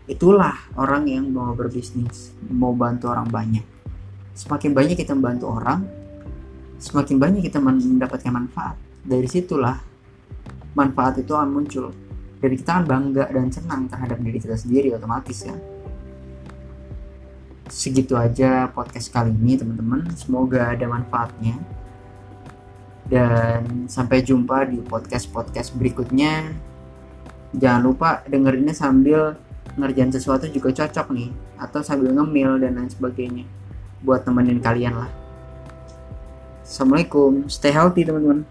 Itulah 0.08 0.56
orang 0.80 1.04
yang 1.12 1.28
mau 1.36 1.52
berbisnis, 1.52 2.32
mau 2.48 2.72
bantu 2.72 3.12
orang 3.12 3.28
banyak. 3.28 3.66
Semakin 4.32 4.72
banyak 4.72 4.96
kita 4.96 5.12
membantu 5.12 5.52
orang, 5.52 5.84
semakin 6.80 7.20
banyak 7.20 7.44
kita 7.44 7.60
mendapatkan 7.60 8.32
manfaat. 8.32 8.80
Dari 9.04 9.28
situlah 9.28 9.76
manfaat 10.80 11.20
itu 11.20 11.36
akan 11.36 11.50
muncul. 11.52 11.92
Dan 12.40 12.56
kita 12.56 12.80
akan 12.80 12.86
bangga 12.88 13.26
dan 13.34 13.52
senang 13.52 13.92
terhadap 13.92 14.18
diri 14.24 14.40
kita 14.40 14.56
sendiri 14.56 14.96
otomatis 14.96 15.44
ya. 15.44 15.58
Segitu 17.68 18.16
aja 18.16 18.72
podcast 18.72 19.12
kali 19.12 19.36
ini 19.36 19.60
teman-teman. 19.60 20.08
Semoga 20.16 20.72
ada 20.72 20.88
manfaatnya. 20.88 21.60
Dan 23.12 23.92
sampai 23.92 24.24
jumpa 24.24 24.72
di 24.72 24.80
podcast-podcast 24.84 25.76
berikutnya 25.76 26.48
jangan 27.56 27.82
lupa 27.84 28.24
dengerinnya 28.28 28.76
sambil 28.76 29.36
ngerjain 29.78 30.10
sesuatu 30.10 30.50
juga 30.50 30.74
cocok 30.74 31.14
nih 31.14 31.30
atau 31.62 31.86
sambil 31.86 32.12
ngemil 32.12 32.58
dan 32.58 32.76
lain 32.82 32.90
sebagainya 32.90 33.46
buat 34.02 34.26
temenin 34.26 34.58
kalian 34.58 34.98
lah. 34.98 35.12
Assalamualaikum 36.66 37.48
stay 37.48 37.72
healthy 37.72 38.04
teman-teman 38.04 38.44